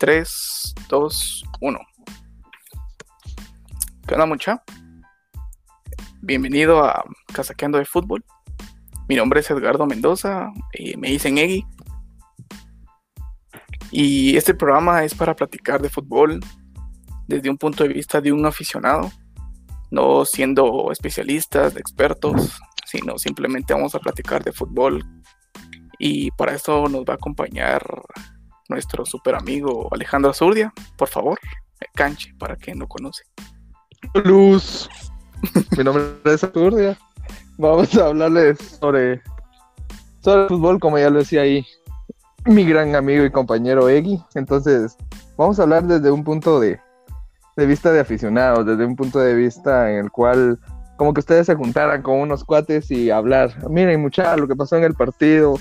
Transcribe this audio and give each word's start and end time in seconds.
3, 0.00 0.74
2, 0.88 1.44
1. 1.60 1.78
¿Qué 4.06 4.14
onda, 4.14 4.26
mucha? 4.26 4.62
Bienvenido 6.20 6.84
a 6.84 7.04
Casaqueando 7.32 7.78
de 7.78 7.84
Fútbol. 7.84 8.24
Mi 9.08 9.16
nombre 9.16 9.40
es 9.40 9.50
Edgardo 9.50 9.86
Mendoza, 9.86 10.52
y 10.72 10.96
me 10.96 11.08
dicen 11.08 11.38
Eggy. 11.38 11.66
Y 13.90 14.36
este 14.36 14.54
programa 14.54 15.02
es 15.02 15.14
para 15.14 15.34
platicar 15.34 15.82
de 15.82 15.88
fútbol 15.88 16.40
desde 17.26 17.50
un 17.50 17.58
punto 17.58 17.82
de 17.82 17.92
vista 17.92 18.20
de 18.20 18.30
un 18.30 18.46
aficionado, 18.46 19.10
no 19.90 20.24
siendo 20.24 20.92
especialistas, 20.92 21.76
expertos, 21.76 22.60
sino 22.86 23.18
simplemente 23.18 23.74
vamos 23.74 23.96
a 23.96 23.98
platicar 23.98 24.44
de 24.44 24.52
fútbol. 24.52 25.04
Y 25.98 26.30
para 26.32 26.54
eso 26.54 26.88
nos 26.88 27.00
va 27.00 27.14
a 27.14 27.16
acompañar 27.16 27.82
nuestro 28.68 29.04
super 29.04 29.34
amigo 29.34 29.88
Alejandro 29.92 30.30
Azurdia. 30.30 30.72
Por 30.96 31.08
favor, 31.08 31.38
canche 31.94 32.34
para 32.38 32.56
quien 32.56 32.78
no 32.78 32.86
conoce. 32.86 33.24
Luz. 34.24 34.88
Mi 35.76 35.84
nombre 35.84 36.04
es 36.24 36.44
Azurdia. 36.44 36.96
Vamos 37.56 37.96
a 37.96 38.06
hablarles 38.06 38.58
sobre, 38.80 39.20
sobre 40.20 40.42
el 40.42 40.48
fútbol, 40.48 40.78
como 40.78 40.98
ya 40.98 41.10
lo 41.10 41.18
decía 41.18 41.42
ahí 41.42 41.66
mi 42.44 42.64
gran 42.64 42.94
amigo 42.94 43.24
y 43.24 43.30
compañero 43.30 43.88
Eggy. 43.88 44.22
Entonces, 44.34 44.96
vamos 45.36 45.58
a 45.58 45.64
hablar 45.64 45.84
desde 45.84 46.10
un 46.10 46.22
punto 46.22 46.60
de, 46.60 46.80
de 47.56 47.66
vista 47.66 47.92
de 47.92 48.00
aficionados, 48.00 48.64
desde 48.64 48.84
un 48.84 48.96
punto 48.96 49.18
de 49.18 49.34
vista 49.34 49.90
en 49.90 49.98
el 50.04 50.10
cual 50.10 50.58
como 50.96 51.14
que 51.14 51.20
ustedes 51.20 51.46
se 51.46 51.54
juntaran 51.54 52.02
con 52.02 52.18
unos 52.18 52.44
cuates 52.44 52.90
y 52.90 53.10
hablar, 53.10 53.54
miren 53.70 54.02
muchachos, 54.02 54.40
lo 54.40 54.48
que 54.48 54.56
pasó 54.56 54.76
en 54.76 54.84
el 54.84 54.94
partido, 54.94 55.54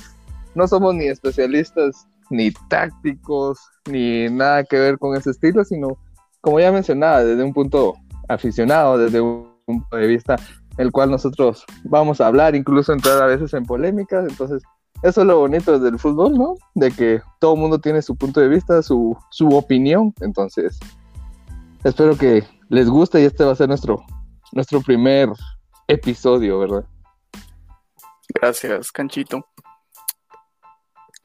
no 0.55 0.67
somos 0.67 0.95
ni 0.95 1.05
especialistas 1.05 2.07
ni 2.29 2.51
tácticos, 2.69 3.59
ni 3.89 4.29
nada 4.29 4.63
que 4.63 4.77
ver 4.77 4.97
con 4.97 5.15
ese 5.15 5.31
estilo, 5.31 5.63
sino, 5.63 5.97
como 6.41 6.59
ya 6.59 6.71
mencionaba, 6.71 7.23
desde 7.23 7.43
un 7.43 7.53
punto 7.53 7.95
aficionado, 8.27 8.97
desde 8.97 9.21
un 9.21 9.55
punto 9.65 9.95
de 9.95 10.07
vista 10.07 10.35
el 10.77 10.91
cual 10.91 11.09
nosotros 11.09 11.65
vamos 11.83 12.21
a 12.21 12.27
hablar, 12.27 12.55
incluso 12.55 12.93
entrar 12.93 13.21
a 13.21 13.25
veces 13.25 13.53
en 13.53 13.65
polémicas, 13.65 14.27
entonces 14.29 14.61
eso 15.03 15.21
es 15.21 15.27
lo 15.27 15.39
bonito 15.39 15.79
del 15.79 15.99
fútbol, 15.99 16.33
¿no? 16.33 16.55
De 16.75 16.91
que 16.91 17.21
todo 17.39 17.55
el 17.55 17.59
mundo 17.59 17.79
tiene 17.79 18.01
su 18.01 18.15
punto 18.15 18.39
de 18.39 18.47
vista, 18.47 18.81
su, 18.81 19.17
su 19.31 19.49
opinión, 19.49 20.13
entonces 20.21 20.79
espero 21.83 22.15
que 22.17 22.43
les 22.69 22.89
guste 22.89 23.21
y 23.21 23.25
este 23.25 23.43
va 23.43 23.51
a 23.51 23.55
ser 23.55 23.69
nuestro, 23.69 24.03
nuestro 24.53 24.81
primer 24.81 25.29
episodio, 25.87 26.59
¿verdad? 26.59 26.85
Gracias, 28.35 28.91
Canchito 28.91 29.45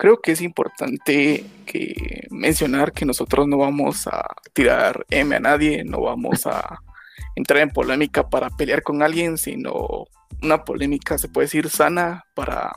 creo 0.02 0.20
que 0.20 0.32
es 0.32 0.40
importante 0.42 1.44
que 1.64 2.26
mencionar 2.28 2.90
que 2.90 3.06
nosotros 3.06 3.46
no 3.46 3.58
vamos 3.58 4.08
a 4.08 4.26
tirar 4.52 5.06
M 5.10 5.36
a 5.36 5.38
nadie, 5.38 5.84
no 5.84 6.00
vamos 6.00 6.44
a 6.44 6.80
entrar 7.36 7.60
en 7.60 7.70
polémica 7.70 8.28
para 8.28 8.50
pelear 8.50 8.82
con 8.82 9.00
alguien, 9.00 9.38
sino 9.38 10.06
una 10.42 10.64
polémica 10.64 11.18
se 11.18 11.28
puede 11.28 11.44
decir 11.44 11.68
sana 11.68 12.24
para 12.34 12.72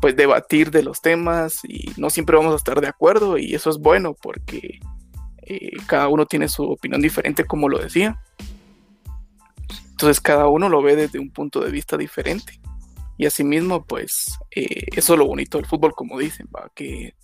pues 0.00 0.16
debatir 0.16 0.70
de 0.70 0.82
los 0.82 1.02
temas 1.02 1.58
y 1.62 1.92
no 1.98 2.08
siempre 2.08 2.38
vamos 2.38 2.54
a 2.54 2.56
estar 2.56 2.80
de 2.80 2.88
acuerdo 2.88 3.36
y 3.36 3.54
eso 3.54 3.68
es 3.68 3.76
bueno 3.76 4.14
porque 4.14 4.80
eh, 5.42 5.72
cada 5.86 6.08
uno 6.08 6.24
tiene 6.24 6.48
su 6.48 6.62
opinión 6.62 7.02
diferente 7.02 7.44
como 7.44 7.68
lo 7.68 7.76
decía. 7.80 8.18
Entonces 9.90 10.22
cada 10.22 10.46
uno 10.46 10.70
lo 10.70 10.80
ve 10.80 10.96
desde 10.96 11.18
un 11.18 11.30
punto 11.30 11.60
de 11.60 11.70
vista 11.70 11.98
diferente. 11.98 12.58
Y 13.16 13.26
asimismo, 13.26 13.84
pues 13.84 14.38
eh, 14.54 14.86
eso 14.94 15.12
es 15.12 15.18
lo 15.18 15.26
bonito 15.26 15.58
del 15.58 15.66
fútbol, 15.66 15.94
como 15.94 16.18
dicen, 16.18 16.48
¿va? 16.54 16.70
que 16.74 17.14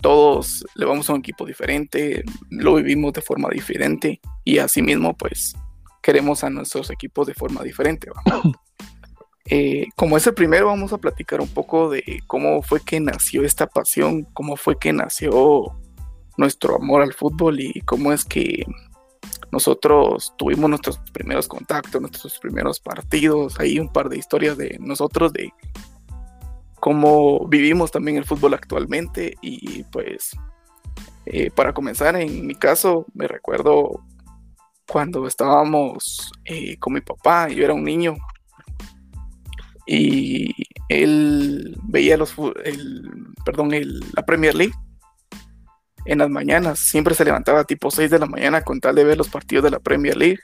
todos 0.00 0.64
le 0.74 0.86
vamos 0.86 1.08
a 1.10 1.12
un 1.12 1.20
equipo 1.20 1.44
diferente, 1.44 2.24
lo 2.50 2.76
vivimos 2.76 3.12
de 3.12 3.20
forma 3.20 3.48
diferente 3.50 4.20
y 4.44 4.58
asimismo, 4.58 5.16
pues 5.16 5.56
queremos 6.02 6.44
a 6.44 6.50
nuestros 6.50 6.90
equipos 6.90 7.26
de 7.26 7.34
forma 7.34 7.62
diferente. 7.62 8.08
Eh, 9.50 9.86
como 9.96 10.18
es 10.18 10.26
el 10.26 10.34
primero, 10.34 10.66
vamos 10.66 10.92
a 10.92 10.98
platicar 10.98 11.40
un 11.40 11.48
poco 11.48 11.88
de 11.88 12.22
cómo 12.26 12.60
fue 12.60 12.82
que 12.84 13.00
nació 13.00 13.44
esta 13.44 13.66
pasión, 13.66 14.24
cómo 14.34 14.56
fue 14.56 14.78
que 14.78 14.92
nació 14.92 15.74
nuestro 16.36 16.76
amor 16.76 17.00
al 17.00 17.14
fútbol 17.14 17.58
y 17.58 17.80
cómo 17.80 18.12
es 18.12 18.26
que 18.26 18.66
nosotros 19.50 20.34
tuvimos 20.36 20.68
nuestros 20.68 20.98
primeros 21.12 21.48
contactos, 21.48 22.00
nuestros 22.00 22.38
primeros 22.38 22.80
partidos, 22.80 23.58
hay 23.58 23.78
un 23.78 23.90
par 23.92 24.08
de 24.08 24.18
historias 24.18 24.56
de 24.56 24.76
nosotros 24.80 25.32
de 25.32 25.52
cómo 26.80 27.46
vivimos 27.48 27.90
también 27.90 28.16
el 28.18 28.24
fútbol 28.24 28.54
actualmente. 28.54 29.36
Y 29.40 29.84
pues 29.84 30.36
eh, 31.26 31.50
para 31.50 31.72
comenzar 31.72 32.16
en 32.16 32.46
mi 32.46 32.54
caso 32.54 33.06
me 33.14 33.26
recuerdo 33.26 34.04
cuando 34.86 35.26
estábamos 35.26 36.32
eh, 36.44 36.76
con 36.78 36.94
mi 36.94 37.00
papá, 37.00 37.48
yo 37.48 37.64
era 37.64 37.74
un 37.74 37.84
niño 37.84 38.16
y 39.86 40.54
él 40.88 41.76
veía 41.84 42.16
los 42.16 42.34
el, 42.64 43.08
perdón 43.44 43.72
el, 43.72 44.00
la 44.14 44.24
Premier 44.24 44.54
League 44.54 44.74
en 46.04 46.18
las 46.18 46.30
mañanas. 46.30 46.78
Siempre 46.78 47.14
se 47.14 47.24
levantaba 47.24 47.64
tipo 47.64 47.90
6 47.90 48.10
de 48.10 48.18
la 48.18 48.26
mañana 48.26 48.62
con 48.62 48.80
tal 48.80 48.94
de 48.94 49.04
ver 49.04 49.18
los 49.18 49.28
partidos 49.28 49.64
de 49.64 49.70
la 49.70 49.80
Premier 49.80 50.16
League. 50.16 50.38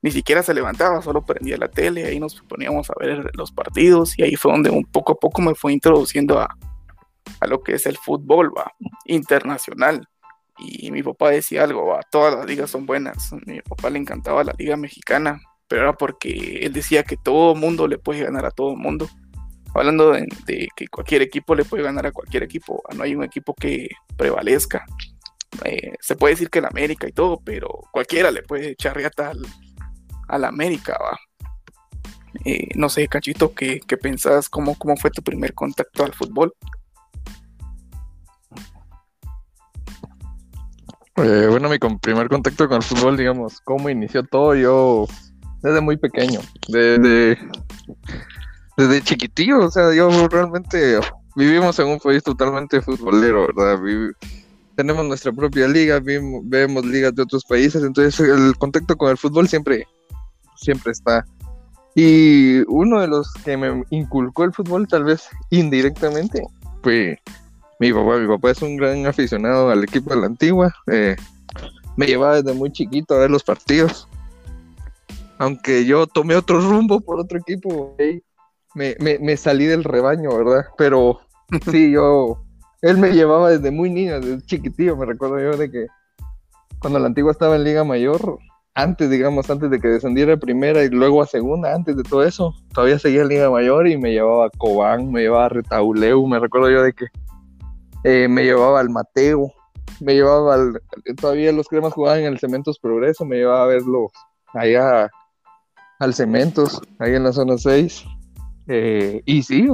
Ni 0.00 0.10
siquiera 0.10 0.42
se 0.42 0.54
levantaba, 0.54 1.02
solo 1.02 1.24
prendía 1.24 1.56
la 1.56 1.68
tele, 1.68 2.04
ahí 2.06 2.20
nos 2.20 2.40
poníamos 2.42 2.88
a 2.90 2.94
ver 3.00 3.30
los 3.34 3.50
partidos 3.50 4.16
y 4.16 4.22
ahí 4.22 4.36
fue 4.36 4.52
donde 4.52 4.70
un 4.70 4.84
poco 4.84 5.12
a 5.12 5.16
poco 5.16 5.42
me 5.42 5.56
fue 5.56 5.72
introduciendo 5.72 6.38
a, 6.38 6.56
a 7.40 7.46
lo 7.48 7.62
que 7.62 7.74
es 7.74 7.86
el 7.86 7.96
fútbol 7.96 8.52
¿va? 8.56 8.72
internacional. 9.06 10.06
Y 10.56 10.90
mi 10.90 11.02
papá 11.02 11.30
decía 11.30 11.64
algo, 11.64 11.86
¿va? 11.86 12.00
todas 12.10 12.34
las 12.34 12.46
ligas 12.46 12.70
son 12.70 12.86
buenas. 12.86 13.32
A 13.32 13.36
mi 13.46 13.60
papá 13.62 13.90
le 13.90 13.98
encantaba 13.98 14.44
la 14.44 14.54
liga 14.56 14.76
mexicana, 14.76 15.40
pero 15.66 15.82
era 15.82 15.92
porque 15.92 16.60
él 16.62 16.72
decía 16.72 17.02
que 17.02 17.16
todo 17.16 17.54
mundo 17.54 17.88
le 17.88 17.98
puede 17.98 18.24
ganar 18.24 18.46
a 18.46 18.50
todo 18.50 18.76
mundo 18.76 19.08
hablando 19.78 20.12
de, 20.12 20.68
que 20.74 20.88
cualquier 20.88 21.22
equipo 21.22 21.54
le 21.54 21.64
puede 21.64 21.82
ganar 21.82 22.06
a 22.06 22.12
cualquier 22.12 22.42
equipo, 22.42 22.82
no 22.94 23.02
hay 23.02 23.14
un 23.14 23.24
equipo 23.24 23.54
que 23.54 23.88
prevalezca. 24.16 24.84
Eh, 25.64 25.94
se 26.00 26.16
puede 26.16 26.34
decir 26.34 26.50
que 26.50 26.58
el 26.58 26.66
América 26.66 27.08
y 27.08 27.12
todo, 27.12 27.40
pero 27.44 27.68
cualquiera 27.90 28.30
le 28.30 28.42
puede 28.42 28.70
echar 28.70 28.96
riata 28.96 29.32
al, 30.28 30.44
América, 30.44 30.98
va. 31.02 31.18
Eh, 32.44 32.68
no 32.74 32.88
sé, 32.88 33.08
Cachito, 33.08 33.54
¿qué, 33.54 33.80
qué 33.86 33.96
pensás? 33.96 34.48
¿Cómo, 34.48 34.76
¿Cómo 34.76 34.96
fue 34.96 35.10
tu 35.10 35.22
primer 35.22 35.54
contacto 35.54 36.04
al 36.04 36.12
fútbol? 36.12 36.54
Eh, 41.16 41.46
bueno, 41.50 41.68
mi 41.68 41.78
primer 41.78 42.28
contacto 42.28 42.68
con 42.68 42.76
el 42.76 42.82
fútbol, 42.82 43.16
digamos, 43.16 43.60
cómo 43.62 43.90
inició 43.90 44.22
todo, 44.22 44.54
yo 44.54 45.06
desde 45.62 45.80
muy 45.80 45.96
pequeño, 45.96 46.40
desde 46.68 47.36
desde 48.78 49.02
chiquitillo, 49.02 49.58
o 49.66 49.70
sea, 49.70 49.92
yo 49.92 50.08
realmente 50.28 51.00
vivimos 51.34 51.78
en 51.80 51.88
un 51.88 51.98
país 51.98 52.22
totalmente 52.22 52.80
futbolero, 52.80 53.48
¿verdad? 53.48 53.78
tenemos 54.76 55.04
nuestra 55.04 55.32
propia 55.32 55.66
liga, 55.66 56.00
vemos 56.00 56.86
ligas 56.86 57.12
de 57.14 57.22
otros 57.22 57.44
países, 57.44 57.82
entonces 57.82 58.20
el 58.20 58.56
contacto 58.56 58.96
con 58.96 59.10
el 59.10 59.18
fútbol 59.18 59.48
siempre, 59.48 59.84
siempre 60.54 60.92
está. 60.92 61.26
Y 61.96 62.60
uno 62.68 63.00
de 63.00 63.08
los 63.08 63.32
que 63.44 63.56
me 63.56 63.82
inculcó 63.90 64.44
el 64.44 64.52
fútbol, 64.52 64.86
tal 64.86 65.02
vez 65.02 65.28
indirectamente, 65.50 66.40
fue 66.80 67.18
mi 67.80 67.92
papá. 67.92 68.18
Mi 68.18 68.28
papá 68.28 68.50
es 68.52 68.62
un 68.62 68.76
gran 68.76 69.04
aficionado 69.06 69.70
al 69.70 69.82
equipo 69.82 70.10
de 70.10 70.20
la 70.20 70.26
antigua. 70.26 70.72
Eh, 70.86 71.16
me 71.96 72.06
llevaba 72.06 72.40
desde 72.40 72.56
muy 72.56 72.70
chiquito 72.70 73.14
a 73.14 73.18
ver 73.18 73.30
los 73.30 73.42
partidos. 73.42 74.06
Aunque 75.38 75.84
yo 75.84 76.06
tomé 76.06 76.36
otro 76.36 76.60
rumbo 76.60 77.00
por 77.00 77.18
otro 77.18 77.38
equipo 77.38 77.96
me, 78.78 78.96
me, 79.00 79.18
me 79.18 79.36
salí 79.36 79.66
del 79.66 79.82
rebaño, 79.82 80.30
¿verdad? 80.36 80.66
Pero 80.76 81.20
sí, 81.70 81.90
yo, 81.90 82.44
él 82.80 82.96
me 82.98 83.10
llevaba 83.10 83.50
desde 83.50 83.72
muy 83.72 83.90
niño, 83.90 84.20
desde 84.20 84.46
chiquitillo, 84.46 84.96
me 84.96 85.04
recuerdo 85.04 85.40
yo 85.40 85.58
de 85.58 85.70
que 85.70 85.86
cuando 86.78 87.00
la 87.00 87.06
antigua 87.06 87.32
estaba 87.32 87.56
en 87.56 87.64
Liga 87.64 87.82
Mayor, 87.82 88.38
antes, 88.74 89.10
digamos, 89.10 89.50
antes 89.50 89.68
de 89.70 89.80
que 89.80 89.88
descendiera 89.88 90.34
a 90.34 90.36
primera 90.36 90.84
y 90.84 90.88
luego 90.88 91.20
a 91.20 91.26
segunda, 91.26 91.74
antes 91.74 91.96
de 91.96 92.04
todo 92.04 92.22
eso, 92.22 92.54
todavía 92.72 93.00
seguía 93.00 93.22
en 93.22 93.28
Liga 93.28 93.50
Mayor 93.50 93.88
y 93.88 93.98
me 93.98 94.12
llevaba 94.12 94.46
a 94.46 94.50
Cobán, 94.56 95.10
me 95.10 95.22
llevaba 95.22 95.46
a 95.46 95.48
Retauleu, 95.48 96.24
me 96.28 96.38
recuerdo 96.38 96.70
yo 96.70 96.82
de 96.82 96.92
que 96.92 97.06
eh, 98.04 98.28
me 98.28 98.44
llevaba 98.44 98.78
al 98.78 98.90
Mateo, 98.90 99.52
me 99.98 100.14
llevaba 100.14 100.54
al, 100.54 100.80
todavía 101.20 101.50
los 101.50 101.66
cremas 101.66 101.94
jugaban 101.94 102.20
en 102.20 102.26
el 102.26 102.38
Cementos 102.38 102.78
Progreso, 102.78 103.24
me 103.24 103.38
llevaba 103.38 103.64
a 103.64 103.66
verlo 103.66 104.12
allá 104.54 105.10
al 105.98 106.14
Cementos, 106.14 106.80
ahí 107.00 107.16
en 107.16 107.24
la 107.24 107.32
zona 107.32 107.58
6, 107.58 108.04
eh, 108.68 109.22
y 109.24 109.42
sí, 109.42 109.66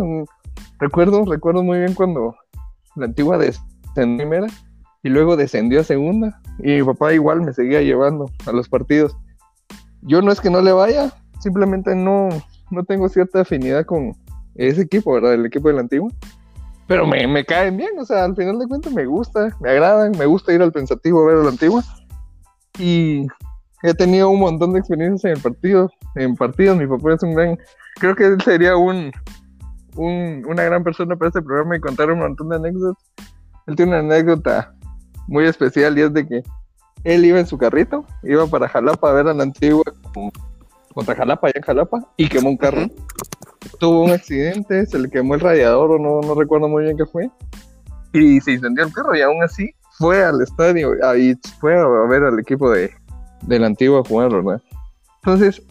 recuerdo, 0.78 1.24
recuerdo 1.24 1.62
muy 1.62 1.78
bien 1.78 1.94
cuando 1.94 2.34
la 2.96 3.06
antigua 3.06 3.38
descendió 3.38 4.16
primera 4.16 4.46
y 5.02 5.08
luego 5.08 5.36
descendió 5.36 5.80
a 5.80 5.84
segunda 5.84 6.40
y 6.60 6.76
mi 6.76 6.82
papá 6.82 7.12
igual 7.12 7.42
me 7.42 7.52
seguía 7.52 7.82
llevando 7.82 8.30
a 8.46 8.52
los 8.52 8.68
partidos. 8.68 9.16
Yo 10.02 10.22
no 10.22 10.30
es 10.30 10.40
que 10.40 10.50
no 10.50 10.62
le 10.62 10.72
vaya, 10.72 11.12
simplemente 11.40 11.94
no, 11.94 12.28
no 12.70 12.84
tengo 12.84 13.08
cierta 13.08 13.40
afinidad 13.40 13.84
con 13.84 14.12
ese 14.54 14.82
equipo, 14.82 15.12
¿verdad? 15.12 15.34
El 15.34 15.46
equipo 15.46 15.68
de 15.68 15.74
la 15.74 15.80
antigua. 15.80 16.10
pero 16.86 17.06
me, 17.06 17.26
me 17.26 17.44
caen 17.44 17.76
bien, 17.76 17.98
o 17.98 18.04
sea, 18.04 18.24
al 18.24 18.36
final 18.36 18.58
de 18.58 18.68
cuentas 18.68 18.92
me 18.92 19.06
gusta, 19.06 19.56
me 19.60 19.70
agradan, 19.70 20.12
me 20.16 20.26
gusta 20.26 20.52
ir 20.52 20.62
al 20.62 20.72
pensativo 20.72 21.22
a 21.22 21.26
ver 21.26 21.38
a 21.38 21.42
la 21.42 21.50
antigua. 21.50 21.82
Y 22.78 23.26
he 23.82 23.94
tenido 23.94 24.30
un 24.30 24.40
montón 24.40 24.72
de 24.72 24.80
experiencias 24.80 25.24
en 25.24 25.36
el 25.36 25.42
partido, 25.42 25.90
en 26.14 26.36
partidos, 26.36 26.76
mi 26.76 26.86
papá 26.86 27.14
es 27.14 27.22
un 27.22 27.34
gran, 27.34 27.58
creo 28.00 28.14
que 28.14 28.26
él 28.26 28.40
sería 28.42 28.76
un, 28.76 29.12
un, 29.96 30.44
una 30.46 30.62
gran 30.64 30.82
persona 30.84 31.16
para 31.16 31.28
este 31.28 31.42
programa 31.42 31.76
y 31.76 31.80
contar 31.80 32.10
un 32.10 32.20
montón 32.20 32.48
de 32.48 32.56
anécdotas. 32.56 33.04
Él 33.66 33.76
tiene 33.76 33.92
una 33.92 34.00
anécdota 34.00 34.74
muy 35.26 35.44
especial 35.46 35.98
y 35.98 36.02
es 36.02 36.12
de 36.12 36.26
que 36.26 36.42
él 37.04 37.24
iba 37.24 37.38
en 37.38 37.46
su 37.46 37.58
carrito, 37.58 38.04
iba 38.22 38.46
para 38.46 38.68
Jalapa 38.68 39.10
a 39.10 39.12
ver 39.12 39.28
a 39.28 39.34
la 39.34 39.42
antigua 39.42 39.84
contra 40.94 41.14
Jalapa, 41.14 41.48
allá 41.48 41.56
en 41.56 41.62
Jalapa, 41.62 42.08
y 42.16 42.28
quemó 42.28 42.50
un 42.50 42.56
carro. 42.56 42.86
Tuvo 43.78 44.04
un 44.04 44.10
accidente, 44.10 44.86
se 44.86 44.98
le 44.98 45.10
quemó 45.10 45.34
el 45.34 45.40
radiador 45.40 45.92
o 45.92 45.98
no, 45.98 46.20
no 46.26 46.34
recuerdo 46.34 46.68
muy 46.68 46.84
bien 46.84 46.96
qué 46.96 47.04
fue. 47.04 47.30
Y 48.12 48.40
se 48.40 48.52
incendió 48.52 48.84
el 48.84 48.92
carro 48.92 49.14
y 49.16 49.22
aún 49.22 49.42
así 49.42 49.74
fue 49.98 50.24
al 50.24 50.40
estadio, 50.40 50.92
ahí 51.02 51.34
fue 51.60 51.78
a 51.78 51.86
ver 52.08 52.22
al 52.22 52.38
equipo 52.38 52.70
de, 52.70 52.90
de 53.42 53.58
la 53.58 53.66
antigua 53.66 54.00
a 54.00 54.08
jugar, 54.08 54.30
¿verdad? 54.30 54.62
Entonces, 55.22 55.62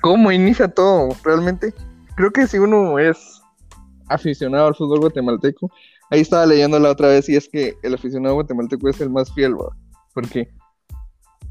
¿cómo 0.00 0.32
inicia 0.32 0.68
todo? 0.68 1.08
Realmente, 1.24 1.74
creo 2.16 2.30
que 2.30 2.46
si 2.46 2.58
uno 2.58 2.98
es 2.98 3.40
aficionado 4.08 4.68
al 4.68 4.74
fútbol 4.74 5.00
guatemalteco, 5.00 5.70
ahí 6.10 6.20
estaba 6.20 6.46
leyendo 6.46 6.78
la 6.78 6.90
otra 6.90 7.08
vez 7.08 7.28
y 7.28 7.36
es 7.36 7.48
que 7.48 7.76
el 7.82 7.94
aficionado 7.94 8.34
guatemalteco 8.34 8.88
es 8.88 9.00
el 9.00 9.10
más 9.10 9.32
fiel, 9.32 9.54
¿verdad? 9.54 9.76
Porque 10.14 10.48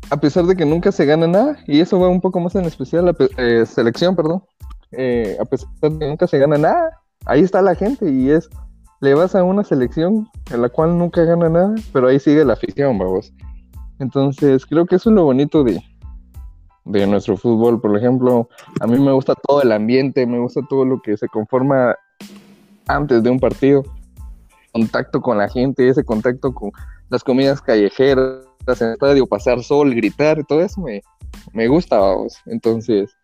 a 0.09 0.17
pesar 0.17 0.45
de 0.45 0.55
que 0.55 0.65
nunca 0.65 0.91
se 0.91 1.05
gana 1.05 1.27
nada, 1.27 1.57
y 1.67 1.79
eso 1.79 1.99
va 1.99 2.07
un 2.07 2.21
poco 2.21 2.39
más 2.39 2.55
en 2.55 2.65
especial 2.65 3.05
la 3.05 3.15
eh, 3.37 3.65
selección, 3.65 4.15
perdón, 4.15 4.43
eh, 4.91 5.37
a 5.39 5.45
pesar 5.45 5.69
de 5.81 5.99
que 5.99 6.07
nunca 6.07 6.27
se 6.27 6.39
gana 6.39 6.57
nada, 6.57 6.89
ahí 7.25 7.41
está 7.41 7.61
la 7.61 7.75
gente 7.75 8.09
y 8.09 8.29
es, 8.29 8.49
le 9.01 9.13
vas 9.13 9.35
a 9.35 9.43
una 9.43 9.63
selección 9.63 10.27
en 10.51 10.61
la 10.61 10.69
cual 10.69 10.97
nunca 10.97 11.23
gana 11.23 11.49
nada, 11.49 11.75
pero 11.91 12.07
ahí 12.07 12.19
sigue 12.19 12.45
la 12.45 12.53
afición, 12.53 12.97
vamos. 12.97 13.33
Entonces, 13.99 14.65
creo 14.65 14.85
que 14.85 14.95
eso 14.95 15.09
es 15.09 15.15
lo 15.15 15.23
bonito 15.23 15.63
de, 15.63 15.81
de 16.87 17.07
nuestro 17.07 17.37
fútbol, 17.37 17.81
por 17.81 17.95
ejemplo, 17.97 18.49
a 18.79 18.87
mí 18.87 18.99
me 18.99 19.11
gusta 19.11 19.35
todo 19.35 19.61
el 19.61 19.71
ambiente, 19.71 20.25
me 20.25 20.39
gusta 20.39 20.61
todo 20.69 20.85
lo 20.85 21.01
que 21.01 21.17
se 21.17 21.27
conforma 21.27 21.95
antes 22.87 23.21
de 23.23 23.29
un 23.29 23.39
partido, 23.39 23.83
contacto 24.71 25.21
con 25.21 25.37
la 25.37 25.49
gente, 25.49 25.87
ese 25.87 26.03
contacto 26.03 26.53
con 26.53 26.71
las 27.09 27.23
comidas 27.23 27.61
callejeras, 27.61 28.43
en 28.67 28.87
el 28.87 28.93
estadio, 28.93 29.27
pasar 29.27 29.63
sol, 29.63 29.93
gritar, 29.95 30.43
todo 30.45 30.61
eso 30.61 30.81
me, 30.81 31.01
me 31.53 31.67
gusta, 31.67 31.97
vamos. 31.97 32.35
Entonces, 32.45 33.15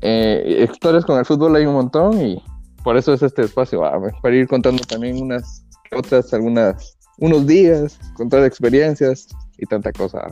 eh, 0.00 0.66
historias 0.70 1.04
con 1.04 1.18
el 1.18 1.24
fútbol 1.24 1.56
hay 1.56 1.66
un 1.66 1.74
montón 1.74 2.20
y 2.20 2.42
por 2.82 2.96
eso 2.96 3.12
es 3.12 3.22
este 3.22 3.42
espacio, 3.42 3.80
para 4.22 4.34
ir 4.34 4.46
contando 4.46 4.82
también 4.84 5.22
unas 5.22 5.64
otras, 5.92 6.32
algunas, 6.34 6.96
unos 7.18 7.46
días, 7.46 7.98
contar 8.16 8.44
experiencias 8.44 9.28
y 9.58 9.66
tanta 9.66 9.92
cosa. 9.92 10.26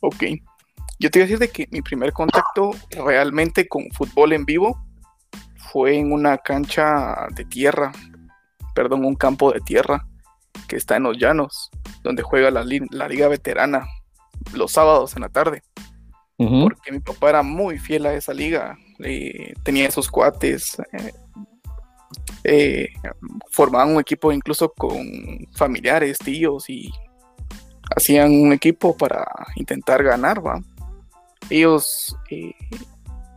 Ok. 0.00 0.24
Yo 1.00 1.10
te 1.10 1.18
iba 1.18 1.24
a 1.24 1.28
decir 1.28 1.38
de 1.38 1.48
que 1.48 1.66
mi 1.70 1.80
primer 1.80 2.12
contacto 2.12 2.72
realmente 2.90 3.66
con 3.66 3.90
fútbol 3.90 4.34
en 4.34 4.44
vivo 4.44 4.78
fue 5.72 5.96
en 5.96 6.12
una 6.12 6.36
cancha 6.36 7.26
de 7.34 7.46
tierra, 7.46 7.90
perdón, 8.74 9.06
un 9.06 9.14
campo 9.14 9.50
de 9.50 9.60
tierra 9.60 10.06
que 10.68 10.76
está 10.76 10.96
en 10.96 11.04
los 11.04 11.16
llanos, 11.16 11.70
donde 12.02 12.22
juega 12.22 12.50
la, 12.50 12.64
liga 12.64 13.28
veterana 13.28 13.86
los 14.52 14.72
sábados 14.72 15.16
en 15.16 15.22
la 15.22 15.30
tarde. 15.30 15.62
Porque 16.36 16.92
mi 16.92 17.00
papá 17.00 17.30
era 17.30 17.42
muy 17.42 17.78
fiel 17.78 18.04
a 18.04 18.14
esa 18.14 18.34
liga, 18.34 18.76
tenía 19.62 19.88
esos 19.88 20.10
cuates, 20.10 20.78
eh, 20.92 21.12
eh, 22.44 22.88
formaban 23.50 23.94
un 23.94 24.00
equipo 24.00 24.32
incluso 24.32 24.70
con 24.72 25.06
familiares, 25.54 26.18
tíos 26.18 26.68
y 26.68 26.90
hacían 27.94 28.32
un 28.32 28.52
equipo 28.52 28.96
para 28.96 29.26
intentar 29.56 30.02
ganar, 30.02 30.44
¿va? 30.46 30.60
Ellos 31.50 32.16
eh, 32.30 32.54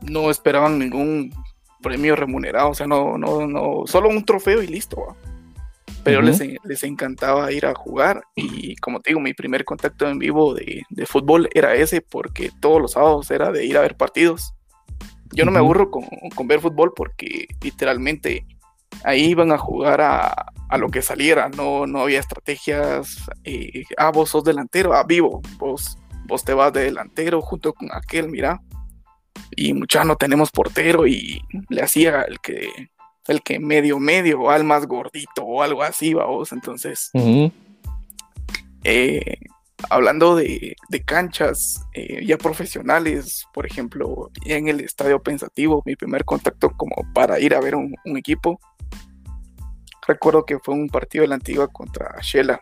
no 0.02 0.30
esperaban 0.30 0.80
ningún 0.80 1.34
premio 1.82 2.16
remunerado, 2.16 2.70
o 2.70 2.74
sea, 2.74 2.88
no, 2.88 3.18
no, 3.18 3.46
no, 3.46 3.84
solo 3.86 4.10
un 4.10 4.24
trofeo 4.24 4.62
y 4.62 4.68
listo, 4.68 5.02
¿va? 5.02 5.16
pero 6.04 6.22
les, 6.22 6.84
encantaba 6.84 7.52
ir 7.52 7.66
a 7.66 7.74
jugar 7.74 8.24
y 8.36 8.76
como 8.78 9.00
te 9.00 9.12
digo, 9.12 9.22
mi 9.22 9.34
primer 9.34 9.64
contacto 9.64 10.08
en 10.08 10.20
vivo 10.20 10.54
de, 10.54 10.84
fútbol 11.06 11.50
era 11.54 11.76
ese 11.76 12.02
porque 12.02 12.52
todos 12.60 12.82
los 12.82 12.92
sábados 12.92 13.32
era 13.32 13.52
de 13.52 13.66
ir 13.66 13.78
a 13.78 13.82
ver 13.82 13.96
partidos. 13.96 14.54
Yo 15.32 15.46
no 15.46 15.52
me 15.52 15.60
aburro 15.60 15.90
con, 15.90 16.06
ver 16.48 16.60
fútbol 16.60 16.94
porque 16.96 17.48
literalmente 17.62 18.46
ahí 19.04 19.26
iban 19.26 19.52
a 19.52 19.58
jugar 19.58 20.02
a, 20.02 20.46
lo 20.78 20.90
que 20.90 21.04
saliera, 21.04 21.50
no, 21.50 21.86
no 21.86 22.02
había 22.02 22.20
estrategias, 22.20 23.30
eh, 23.44 23.84
ah, 23.96 24.10
vos 24.12 24.32
sos 24.32 24.44
delantero, 24.44 24.94
ah, 24.94 25.04
vivo, 25.04 25.40
vos, 25.58 26.00
vos 26.26 26.44
te 26.44 26.54
vas 26.54 26.74
de 26.74 26.84
delantero 26.84 27.42
junto 27.42 27.74
con 27.74 27.90
aquel, 27.92 28.30
mira, 28.30 28.62
y 29.56 29.74
muchas 29.74 30.06
no 30.06 30.16
tenemos 30.16 30.52
portero 30.52 31.08
y 31.08 31.42
le 31.70 31.82
hacía 31.82 32.24
el 32.24 32.40
que 32.40 32.70
el 33.28 33.42
que 33.42 33.60
medio 33.60 34.00
medio 34.00 34.42
o 34.42 34.50
al 34.50 34.64
más 34.64 34.86
gordito 34.86 35.44
o 35.44 35.62
algo 35.62 35.84
así, 35.84 36.14
vamos. 36.14 36.52
Entonces, 36.52 37.10
eh, 38.84 39.38
hablando 39.90 40.36
de, 40.36 40.76
canchas 41.06 41.86
eh, 41.94 42.26
ya 42.26 42.38
profesionales, 42.38 43.46
por 43.54 43.66
ejemplo, 43.66 44.30
en 44.46 44.68
el 44.68 44.82
estadio 44.82 45.22
pensativo, 45.22 45.82
mi 45.86 45.96
primer 45.96 46.26
contacto 46.26 46.72
como 46.72 46.96
para 47.14 47.40
ir 47.40 47.56
a 47.56 47.62
ver 47.62 47.76
un, 47.76 47.96
equipo, 48.18 48.60
recuerdo 50.06 50.46
que 50.46 50.60
fue 50.60 50.74
un 50.74 50.90
partido 50.90 51.24
de 51.24 51.30
la 51.30 51.36
antigua 51.36 51.68
contra 51.68 52.16
Shela. 52.22 52.62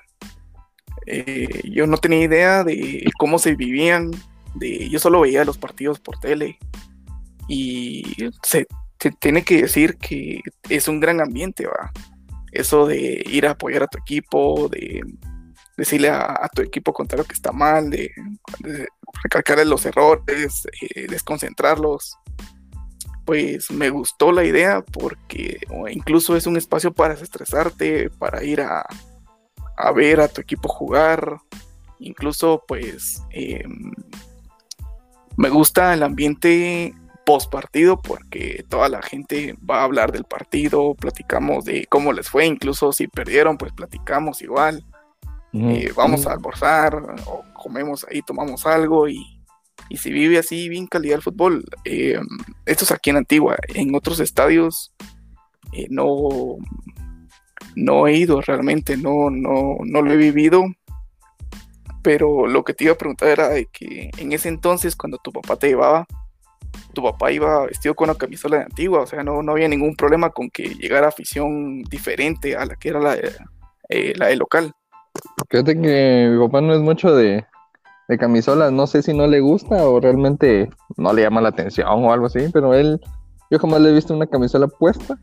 Eh, 1.05 1.61
yo 1.69 1.87
no 1.87 1.97
tenía 1.97 2.21
idea 2.21 2.63
de 2.63 3.03
cómo 3.17 3.39
se 3.39 3.55
vivían, 3.55 4.11
de, 4.55 4.89
yo 4.89 4.99
solo 4.99 5.21
veía 5.21 5.45
los 5.45 5.57
partidos 5.57 5.99
por 5.99 6.19
tele 6.19 6.59
y 7.47 8.03
se 8.43 8.67
tiene 9.19 9.43
que 9.43 9.63
decir 9.63 9.97
que 9.97 10.41
es 10.69 10.87
un 10.87 10.99
gran 10.99 11.21
ambiente, 11.21 11.65
va. 11.65 11.91
Eso 12.51 12.85
de 12.85 13.23
ir 13.25 13.47
a 13.47 13.51
apoyar 13.51 13.83
a 13.83 13.87
tu 13.87 13.97
equipo, 13.97 14.69
de 14.69 15.01
decirle 15.77 16.09
a, 16.09 16.47
tu 16.53 16.61
equipo 16.61 16.93
contrario 16.93 17.25
que 17.25 17.33
está 17.33 17.51
mal, 17.51 17.89
de, 17.89 18.11
recalcarle 19.23 19.65
los 19.65 19.85
errores, 19.85 20.67
eh, 20.81 21.07
desconcentrarlos. 21.07 22.17
Pues 23.25 23.71
me 23.71 23.89
gustó 23.89 24.31
la 24.31 24.43
idea 24.43 24.81
porque 24.81 25.59
incluso 25.91 26.35
es 26.35 26.45
un 26.47 26.57
espacio 26.57 26.91
para 26.91 27.13
desestresarte, 27.13 28.09
para 28.09 28.43
ir 28.43 28.61
a, 28.61 28.85
ver 29.91 30.21
a 30.21 30.27
tu 30.27 30.41
equipo 30.41 30.69
jugar. 30.69 31.37
Incluso 31.99 32.63
pues 32.67 33.23
em, 33.31 33.91
me 35.37 35.49
gusta 35.49 35.93
el 35.93 36.03
ambiente 36.03 36.93
post 37.25 37.51
partido 37.51 38.01
porque 38.01 38.65
toda 38.69 38.89
la 38.89 39.01
gente 39.01 39.55
va 39.67 39.81
a 39.81 39.83
hablar 39.83 40.11
del 40.11 40.25
partido, 40.25 40.95
platicamos 40.95 41.65
de 41.65 41.85
cómo 41.87 42.13
les 42.13 42.29
fue, 42.29 42.45
incluso 42.45 42.91
si 42.91 43.07
perdieron, 43.07 43.57
pues 43.57 43.71
platicamos 43.73 44.41
igual. 44.41 44.85
Eh, 45.53 45.91
vamos 45.95 46.25
a 46.27 46.31
almorzar 46.31 46.95
o 47.25 47.43
comemos 47.53 48.05
ahí, 48.09 48.21
tomamos 48.21 48.65
algo 48.65 49.09
y, 49.09 49.37
si 49.97 50.09
vive 50.11 50.39
así 50.39 50.69
bien 50.69 50.87
calidad 50.87 51.17
el 51.17 51.21
fútbol. 51.21 51.65
Eh, 51.85 52.19
esto 52.65 52.85
es 52.85 52.91
aquí 52.91 53.09
en 53.09 53.17
Antigua, 53.17 53.57
en 53.67 53.93
otros 53.93 54.19
estadios 54.19 54.93
eh, 55.73 55.87
no, 55.89 56.57
no 57.75 58.07
he 58.07 58.17
ido 58.17 58.41
realmente, 58.41 58.97
no, 58.97 59.29
no, 59.29 59.77
no 59.83 60.01
lo 60.01 60.11
he 60.11 60.17
vivido. 60.17 60.65
Pero 62.03 62.47
lo 62.47 62.63
que 62.63 62.73
te 62.73 62.85
iba 62.85 62.93
a 62.93 62.97
preguntar 62.97 63.29
era 63.29 63.49
de 63.49 63.67
que 63.67 64.09
en 64.17 64.31
ese 64.31 64.49
entonces, 64.49 64.95
cuando 64.95 65.17
tu 65.17 65.31
papá 65.31 65.55
te 65.55 65.67
llevaba, 65.67 66.07
tu 66.93 67.03
papá 67.03 67.31
iba 67.31 67.65
vestido 67.65 67.95
con 67.95 68.09
una 68.09 68.17
camisola 68.17 68.57
de 68.57 68.63
antigua, 68.63 69.01
o 69.01 69.05
sea, 69.05 69.23
no, 69.23 69.41
no 69.43 69.51
había 69.51 69.67
ningún 69.67 69.95
problema 69.95 70.29
con 70.29 70.49
que 70.49 70.75
llegara 70.75 71.07
afición 71.07 71.83
diferente 71.83 72.55
a 72.55 72.65
la 72.65 72.75
que 72.75 72.89
era 72.89 72.99
la 72.99 73.15
de, 73.15 73.31
eh, 73.89 74.13
la 74.15 74.27
de 74.27 74.35
local. 74.35 74.73
Fíjate 75.49 75.79
que 75.79 76.29
mi 76.31 76.45
papá 76.45 76.61
no 76.61 76.73
es 76.73 76.81
mucho 76.81 77.13
de, 77.13 77.45
de 78.07 78.17
camisolas, 78.17 78.71
no 78.71 78.87
sé 78.87 79.01
si 79.01 79.13
no 79.13 79.27
le 79.27 79.39
gusta 79.39 79.87
o 79.87 79.99
realmente 79.99 80.69
no 80.97 81.13
le 81.13 81.23
llama 81.23 81.41
la 81.41 81.49
atención 81.49 81.87
o 81.87 82.11
algo 82.11 82.25
así, 82.25 82.39
pero 82.51 82.73
él, 82.73 82.99
yo 83.49 83.59
jamás 83.59 83.81
le 83.81 83.89
he 83.89 83.93
visto 83.93 84.13
una 84.13 84.27
camisola 84.27 84.67
puesta, 84.67 85.17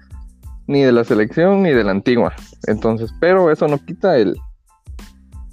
ni 0.69 0.83
de 0.83 0.93
la 0.93 1.03
selección 1.03 1.65
ni 1.65 1.71
de 1.71 1.83
la 1.83 1.91
antigua. 1.91 2.33
Entonces, 2.69 3.13
pero 3.19 3.51
eso 3.51 3.67
no 3.67 3.79
quita 3.79 4.17
el, 4.17 4.37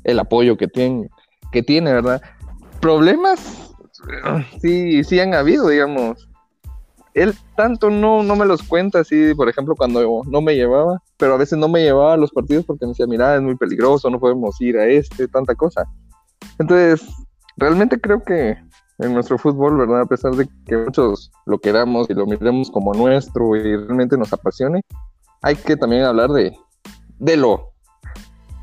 el 0.03 0.19
apoyo 0.19 0.57
que 0.57 0.67
tiene, 0.67 1.09
que 1.51 1.63
tiene, 1.63 1.91
¿verdad? 1.91 2.21
Problemas 2.79 3.65
sí, 4.61 5.03
sí 5.03 5.19
han 5.19 5.33
habido, 5.33 5.67
digamos. 5.69 6.29
Él 7.13 7.33
tanto 7.55 7.89
no, 7.89 8.23
no 8.23 8.35
me 8.35 8.45
los 8.45 8.61
cuenta 8.61 8.99
así, 8.99 9.33
por 9.35 9.47
ejemplo, 9.47 9.73
cuando 9.75 10.21
no 10.27 10.41
me 10.41 10.55
llevaba, 10.55 11.01
pero 11.17 11.33
a 11.33 11.37
veces 11.37 11.57
no 11.57 11.69
me 11.69 11.81
llevaba 11.81 12.13
a 12.13 12.17
los 12.17 12.31
partidos 12.31 12.65
porque 12.65 12.85
me 12.85 12.89
decía, 12.89 13.07
mira, 13.07 13.35
es 13.35 13.41
muy 13.41 13.55
peligroso, 13.55 14.09
no 14.09 14.19
podemos 14.19 14.59
ir 14.59 14.77
a 14.77 14.85
este, 14.85 15.27
tanta 15.29 15.55
cosa. 15.55 15.85
Entonces, 16.59 17.07
realmente 17.55 17.99
creo 18.01 18.21
que 18.21 18.57
en 18.99 19.13
nuestro 19.13 19.37
fútbol, 19.37 19.77
¿verdad? 19.77 20.01
A 20.01 20.05
pesar 20.05 20.33
de 20.35 20.47
que 20.65 20.77
muchos 20.77 21.31
lo 21.45 21.57
queramos 21.59 22.09
y 22.09 22.13
lo 22.13 22.25
miremos 22.25 22.69
como 22.69 22.93
nuestro 22.93 23.55
y 23.55 23.61
realmente 23.77 24.17
nos 24.17 24.33
apasione, 24.33 24.81
hay 25.45 25.55
que 25.55 25.77
también 25.77 26.03
hablar 26.03 26.31
de, 26.31 26.57
de 27.19 27.37
lo 27.37 27.71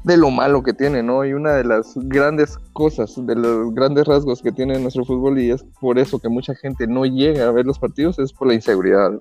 de 0.02 0.16
lo 0.16 0.32
malo 0.32 0.64
que 0.64 0.72
tiene, 0.72 1.00
¿no? 1.00 1.24
Y 1.24 1.32
una 1.32 1.52
de 1.52 1.62
las 1.62 1.94
grandes 1.94 2.58
cosas, 2.72 3.14
de 3.24 3.36
los 3.36 3.72
grandes 3.72 4.04
rasgos 4.04 4.42
que 4.42 4.50
tiene 4.50 4.80
nuestro 4.80 5.04
fútbol 5.04 5.38
y 5.38 5.52
es 5.52 5.64
por 5.80 5.96
eso 5.96 6.18
que 6.18 6.28
mucha 6.28 6.56
gente 6.56 6.88
no 6.88 7.04
llega 7.06 7.46
a 7.46 7.52
ver 7.52 7.66
los 7.66 7.78
partidos 7.78 8.18
es 8.18 8.32
por 8.32 8.48
la 8.48 8.54
inseguridad. 8.54 9.12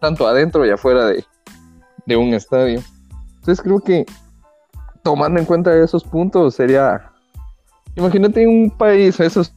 Tanto 0.00 0.28
adentro 0.28 0.64
y 0.64 0.70
afuera 0.70 1.06
de, 1.06 1.24
de 2.06 2.16
un 2.16 2.34
estadio. 2.34 2.80
Entonces 3.40 3.60
creo 3.60 3.80
que 3.80 4.06
tomando 5.02 5.40
en 5.40 5.46
cuenta 5.46 5.76
esos 5.76 6.04
puntos 6.04 6.54
sería, 6.54 7.10
imagínate 7.96 8.46
un 8.46 8.70
país, 8.70 9.18
eso 9.18 9.40
es 9.40 9.52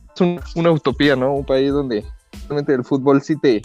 una 0.56 0.72
utopía, 0.72 1.16
¿no? 1.16 1.32
Un 1.36 1.46
país 1.46 1.72
donde 1.72 2.04
realmente 2.48 2.74
el 2.74 2.84
fútbol 2.84 3.22
sí 3.22 3.36
te, 3.40 3.62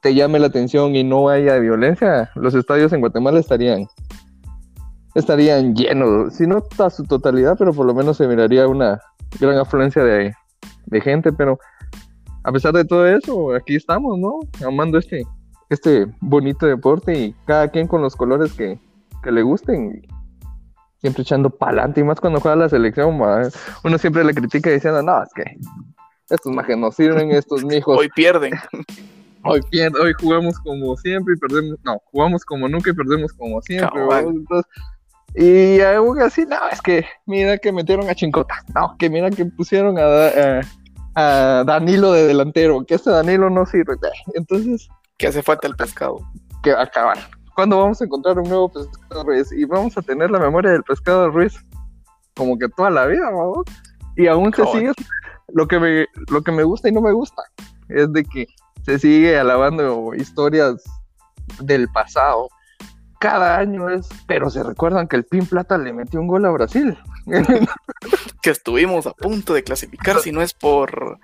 te 0.00 0.14
llame 0.14 0.38
la 0.38 0.46
atención 0.46 0.96
y 0.96 1.04
no 1.04 1.28
haya 1.28 1.58
violencia, 1.58 2.30
los 2.34 2.54
estadios 2.54 2.92
en 2.92 3.00
Guatemala 3.00 3.38
estarían 3.38 3.86
estarían 5.14 5.74
llenos, 5.74 6.34
si 6.34 6.46
no 6.46 6.62
a 6.78 6.90
su 6.90 7.04
totalidad, 7.04 7.56
pero 7.58 7.72
por 7.72 7.84
lo 7.86 7.94
menos 7.94 8.16
se 8.16 8.28
miraría 8.28 8.68
una 8.68 9.00
gran 9.40 9.58
afluencia 9.58 10.04
de, 10.04 10.32
de 10.86 11.00
gente, 11.00 11.32
pero 11.32 11.58
a 12.44 12.52
pesar 12.52 12.72
de 12.72 12.84
todo 12.84 13.06
eso, 13.06 13.54
aquí 13.54 13.76
estamos, 13.76 14.18
¿no? 14.18 14.38
Amando 14.66 14.98
este, 14.98 15.26
este 15.68 16.06
bonito 16.20 16.66
deporte 16.66 17.12
y 17.12 17.34
cada 17.44 17.68
quien 17.68 17.86
con 17.86 18.02
los 18.02 18.16
colores 18.16 18.52
que, 18.52 18.78
que 19.22 19.32
le 19.32 19.42
gusten, 19.42 20.00
siempre 20.98 21.22
echando 21.22 21.50
pa'lante 21.50 22.00
y 22.00 22.04
más 22.04 22.20
cuando 22.20 22.40
juega 22.40 22.56
la 22.56 22.68
selección, 22.68 23.20
uno 23.84 23.98
siempre 23.98 24.24
le 24.24 24.34
critica 24.34 24.70
diciendo, 24.70 25.02
no, 25.02 25.22
es 25.22 25.30
que 25.34 25.44
estos 26.30 26.52
majes 26.52 26.78
no 26.78 26.92
sirven, 26.92 27.32
estos 27.32 27.64
mijos. 27.64 27.98
Hoy 27.98 28.08
pierden. 28.14 28.52
Hoy, 29.44 29.60
hoy 30.00 30.12
jugamos 30.20 30.58
como 30.60 30.96
siempre 30.96 31.34
y 31.34 31.38
perdemos, 31.38 31.78
no, 31.82 31.98
jugamos 32.06 32.44
como 32.44 32.68
nunca 32.68 32.90
y 32.90 32.94
perdemos 32.94 33.32
como 33.32 33.60
siempre. 33.62 34.00
y 35.34 35.80
aún 35.80 36.20
así, 36.20 36.44
no, 36.46 36.56
es 36.70 36.80
que 36.82 37.04
mira 37.26 37.56
que 37.58 37.72
metieron 37.72 38.08
a 38.10 38.14
Chincota, 38.14 38.62
no, 38.74 38.96
que 38.98 39.08
mira 39.08 39.30
que 39.30 39.46
pusieron 39.46 39.96
a, 39.98 40.60
a, 41.14 41.64
Danilo 41.64 42.12
de 42.12 42.26
delantero, 42.26 42.84
que 42.84 42.94
este 42.94 43.10
Danilo 43.10 43.48
no 43.48 43.64
sirve. 43.66 43.96
Entonces... 44.34 44.88
Que 45.16 45.28
hace 45.28 45.42
falta 45.42 45.68
el 45.68 45.76
pescado. 45.76 46.18
Que 46.62 46.72
acabar. 46.72 47.18
¿Cuándo 47.54 47.78
vamos 47.78 48.00
a 48.00 48.04
encontrar 48.04 48.38
un 48.38 48.48
nuevo 48.48 48.70
pescado 48.70 49.24
Ruiz? 49.24 49.52
Y 49.52 49.64
vamos 49.64 49.96
a 49.96 50.02
tener 50.02 50.30
la 50.30 50.38
memoria 50.38 50.72
del 50.72 50.82
pescado 50.82 51.30
Ruiz 51.30 51.54
como 52.34 52.58
que 52.58 52.68
toda 52.70 52.90
la 52.90 53.06
vida, 53.06 53.28
vamos. 53.30 53.64
Y 54.16 54.26
aún 54.26 54.52
se 54.54 54.64
sigue 54.66 54.92
lo 55.52 55.66
que 55.66 55.78
me 55.78 56.06
lo 56.30 56.42
que 56.42 56.52
me 56.52 56.62
gusta 56.62 56.88
y 56.88 56.92
no 56.92 57.00
me 57.00 57.12
gusta 57.12 57.42
es 57.88 58.12
de 58.12 58.24
que 58.24 58.46
se 58.84 58.98
sigue 58.98 59.38
alabando 59.38 60.14
historias 60.14 60.82
del 61.60 61.88
pasado. 61.88 62.48
Cada 63.18 63.58
año 63.58 63.90
es, 63.90 64.08
pero 64.26 64.48
se 64.48 64.62
recuerdan 64.62 65.06
que 65.06 65.16
el 65.16 65.24
Pin 65.24 65.44
Plata 65.44 65.76
le 65.76 65.92
metió 65.92 66.20
un 66.20 66.26
gol 66.26 66.44
a 66.46 66.50
Brasil. 66.50 66.96
que 68.42 68.50
estuvimos 68.50 69.06
a 69.06 69.12
punto 69.12 69.54
de 69.54 69.62
clasificar 69.62 70.20
si 70.20 70.32
no 70.32 70.40
es 70.42 70.54
por 70.54 71.18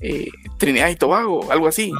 eh, 0.00 0.28
Trinidad 0.58 0.88
y 0.88 0.96
Tobago, 0.96 1.50
algo 1.50 1.68
así. 1.68 1.92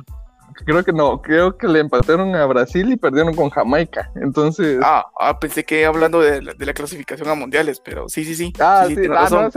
Creo 0.65 0.85
que 0.85 0.93
no, 0.93 1.23
creo 1.23 1.57
que 1.57 1.69
le 1.69 1.79
empataron 1.79 2.35
a 2.35 2.45
Brasil 2.47 2.91
y 2.91 2.97
perdieron 2.97 3.35
con 3.35 3.49
Jamaica. 3.51 4.11
Entonces. 4.17 4.81
Ah, 4.83 5.07
ah 5.21 5.39
pensé 5.39 5.65
que 5.65 5.87
hablando 5.87 6.21
de 6.21 6.43
la, 6.43 6.75
clasificación 6.75 7.29
a 7.29 7.35
mundiales, 7.35 7.81
pero 7.81 8.09
sí, 8.09 8.25
sí, 8.25 8.35
sí. 8.35 8.53
Ah, 8.59 8.87
sí, 8.89 8.97
ah, 9.09 9.49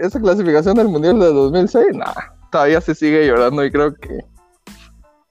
esa, 0.00 0.20
clasificación 0.20 0.74
del 0.74 0.88
mundial 0.88 1.20
de 1.20 1.26
2006, 1.26 1.86
nada, 1.94 2.34
todavía 2.50 2.80
se 2.80 2.96
sigue 2.96 3.26
llorando 3.26 3.64
y 3.64 3.70
creo 3.70 3.94
que 3.94 4.18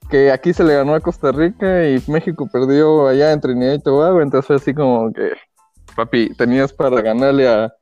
que 0.09 0.31
aquí 0.31 0.53
se 0.53 0.63
le 0.63 0.75
ganó 0.75 0.95
a 0.95 0.99
Costa 0.99 1.31
Rica 1.31 1.87
y 1.87 2.03
México 2.07 2.47
perdió 2.51 3.07
allá 3.07 3.31
en 3.31 3.41
Trinidad 3.41 3.73
y 3.73 3.79
Tobago, 3.79 4.21
entonces 4.21 4.47
fue 4.47 4.55
así 4.55 4.73
como 4.73 5.11
que, 5.11 5.31
papi, 5.95 6.33
tenías 6.35 6.73
para 6.73 7.01
ganarle 7.01 7.47
a, 7.47 7.73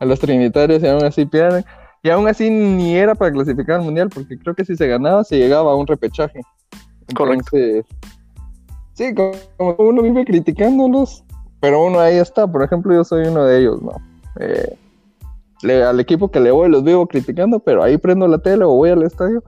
a 0.00 0.04
los 0.04 0.18
trinitarios 0.20 0.82
y 0.82 0.86
aún 0.86 1.04
así 1.04 1.26
pierden. 1.26 1.64
Y 2.02 2.10
aún 2.10 2.28
así 2.28 2.48
ni 2.48 2.96
era 2.96 3.14
para 3.14 3.32
clasificar 3.32 3.76
al 3.76 3.82
mundial, 3.82 4.08
porque 4.08 4.38
creo 4.38 4.54
que 4.54 4.64
si 4.64 4.76
se 4.76 4.86
ganaba 4.86 5.24
se 5.24 5.36
llegaba 5.36 5.72
a 5.72 5.74
un 5.74 5.86
repechaje. 5.86 6.40
Entonces, 7.08 7.84
sí, 8.92 9.14
como 9.14 9.32
uno 9.78 10.02
vive 10.02 10.24
criticándolos, 10.24 11.24
pero 11.60 11.84
uno 11.84 11.98
ahí 11.98 12.16
está. 12.16 12.46
Por 12.46 12.62
ejemplo, 12.62 12.94
yo 12.94 13.04
soy 13.04 13.26
uno 13.26 13.44
de 13.44 13.60
ellos, 13.60 13.82
¿no? 13.82 13.92
Eh, 14.38 14.76
al 15.82 15.98
equipo 15.98 16.30
que 16.30 16.38
le 16.38 16.52
voy 16.52 16.70
los 16.70 16.84
vivo 16.84 17.06
criticando, 17.06 17.58
pero 17.58 17.82
ahí 17.82 17.98
prendo 17.98 18.28
la 18.28 18.38
tele 18.38 18.64
o 18.64 18.74
voy 18.74 18.90
al 18.90 19.02
estadio. 19.02 19.42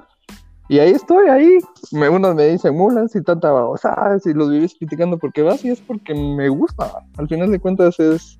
Y 0.70 0.78
ahí 0.78 0.92
estoy, 0.92 1.28
ahí. 1.28 1.58
Me, 1.90 2.08
unos 2.08 2.36
me 2.36 2.46
dicen, 2.46 2.76
mulas 2.76 3.16
y 3.16 3.22
tanta 3.24 3.50
babosa, 3.50 4.16
si 4.20 4.32
los 4.32 4.50
vives 4.50 4.76
criticando 4.78 5.18
porque 5.18 5.42
vas, 5.42 5.64
y 5.64 5.70
es 5.70 5.80
porque 5.80 6.14
me 6.14 6.48
gusta. 6.48 6.92
Al 7.18 7.26
final 7.26 7.50
de 7.50 7.58
cuentas 7.58 7.98
es 7.98 8.38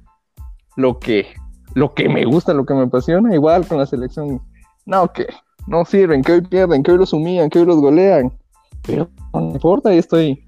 lo 0.77 1.01
que 1.01 1.27
lo 1.75 1.93
que 1.93 2.09
me 2.09 2.25
gusta, 2.25 2.55
lo 2.55 2.65
que 2.65 2.75
me 2.75 2.83
apasiona, 2.83 3.35
igual 3.35 3.67
con 3.67 3.79
la 3.79 3.87
selección. 3.87 4.41
No, 4.87 5.13
que 5.13 5.27
no 5.67 5.85
sirven, 5.85 6.23
que 6.23 6.35
hoy 6.35 6.41
pierden, 6.43 6.85
que 6.85 6.93
hoy 6.93 6.99
los 6.99 7.13
humillan, 7.13 7.51
que 7.51 7.59
hoy 7.59 7.67
los 7.67 7.81
golean. 7.81 8.33
Pero 8.87 9.11
no 9.35 9.51
importa, 9.51 9.89
ahí 9.89 9.99
estoy 9.99 10.47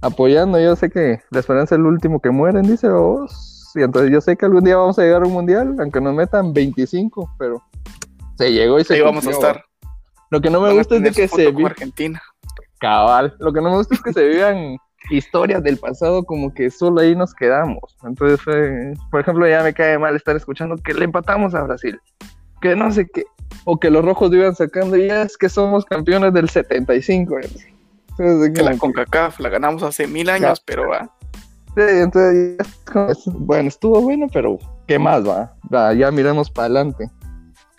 apoyando. 0.00 0.58
Yo 0.58 0.74
sé 0.74 0.88
que 0.88 1.20
la 1.30 1.40
esperanza 1.40 1.74
es 1.74 1.80
el 1.80 1.84
último 1.84 2.18
que 2.18 2.30
mueren, 2.30 2.62
dice 2.62 2.88
vos. 2.88 3.74
Y 3.74 3.82
entonces 3.82 4.10
yo 4.10 4.22
sé 4.22 4.38
que 4.38 4.46
algún 4.46 4.64
día 4.64 4.78
vamos 4.78 4.98
a 4.98 5.02
llegar 5.02 5.22
a 5.22 5.26
un 5.26 5.34
mundial, 5.34 5.76
aunque 5.80 6.00
nos 6.00 6.14
metan 6.14 6.54
25, 6.54 7.30
pero 7.38 7.62
se 8.38 8.50
llegó 8.50 8.80
y 8.80 8.84
se 8.84 8.94
Ahí 8.94 9.02
vamos 9.02 9.26
a 9.26 9.30
estar. 9.32 9.67
Lo 10.30 10.40
que 10.40 10.50
no 10.50 10.60
me 10.60 10.72
gusta 10.72 10.96
es 10.96 11.02
de 11.02 11.12
que 11.12 11.28
se 11.28 11.50
viva 11.50 11.70
Argentina. 11.70 12.22
Cabal. 12.78 13.34
Lo 13.38 13.52
que 13.52 13.60
no 13.60 13.70
me 13.70 13.76
gusta 13.76 13.94
es 13.94 14.02
que 14.02 14.12
se 14.12 14.26
vivan 14.28 14.76
historias 15.10 15.62
del 15.62 15.78
pasado 15.78 16.24
como 16.24 16.52
que 16.52 16.70
solo 16.70 17.00
ahí 17.00 17.16
nos 17.16 17.34
quedamos. 17.34 17.96
Entonces, 18.04 18.40
eh, 18.52 18.94
por 19.10 19.20
ejemplo, 19.20 19.48
ya 19.48 19.62
me 19.62 19.72
cae 19.72 19.98
mal 19.98 20.14
estar 20.16 20.36
escuchando 20.36 20.76
que 20.76 20.94
le 20.94 21.04
empatamos 21.04 21.54
a 21.54 21.62
Brasil, 21.62 22.00
que 22.60 22.76
no 22.76 22.90
sé 22.92 23.08
qué, 23.08 23.24
o 23.64 23.78
que 23.78 23.90
los 23.90 24.04
rojos 24.04 24.32
iban 24.32 24.54
sacando, 24.54 24.96
y 24.96 25.08
ya 25.08 25.22
es 25.22 25.36
que 25.36 25.48
somos 25.48 25.84
campeones 25.84 26.32
del 26.32 26.48
75. 26.48 27.36
Entonces, 28.18 28.52
que 28.54 28.62
la 28.62 28.76
CONCACAF 28.76 29.40
la 29.40 29.48
ganamos 29.48 29.82
hace 29.82 30.06
mil 30.06 30.28
años, 30.28 30.60
pero 30.64 30.88
va. 30.88 31.10
Sí, 31.76 31.82
entonces, 31.86 32.56
bueno, 33.26 33.68
estuvo 33.68 34.00
bueno, 34.00 34.26
pero 34.32 34.58
¿qué 34.86 34.98
más 34.98 35.22
va? 35.24 35.54
ya 35.94 36.10
miremos 36.10 36.50
para 36.50 36.66
adelante. 36.66 37.08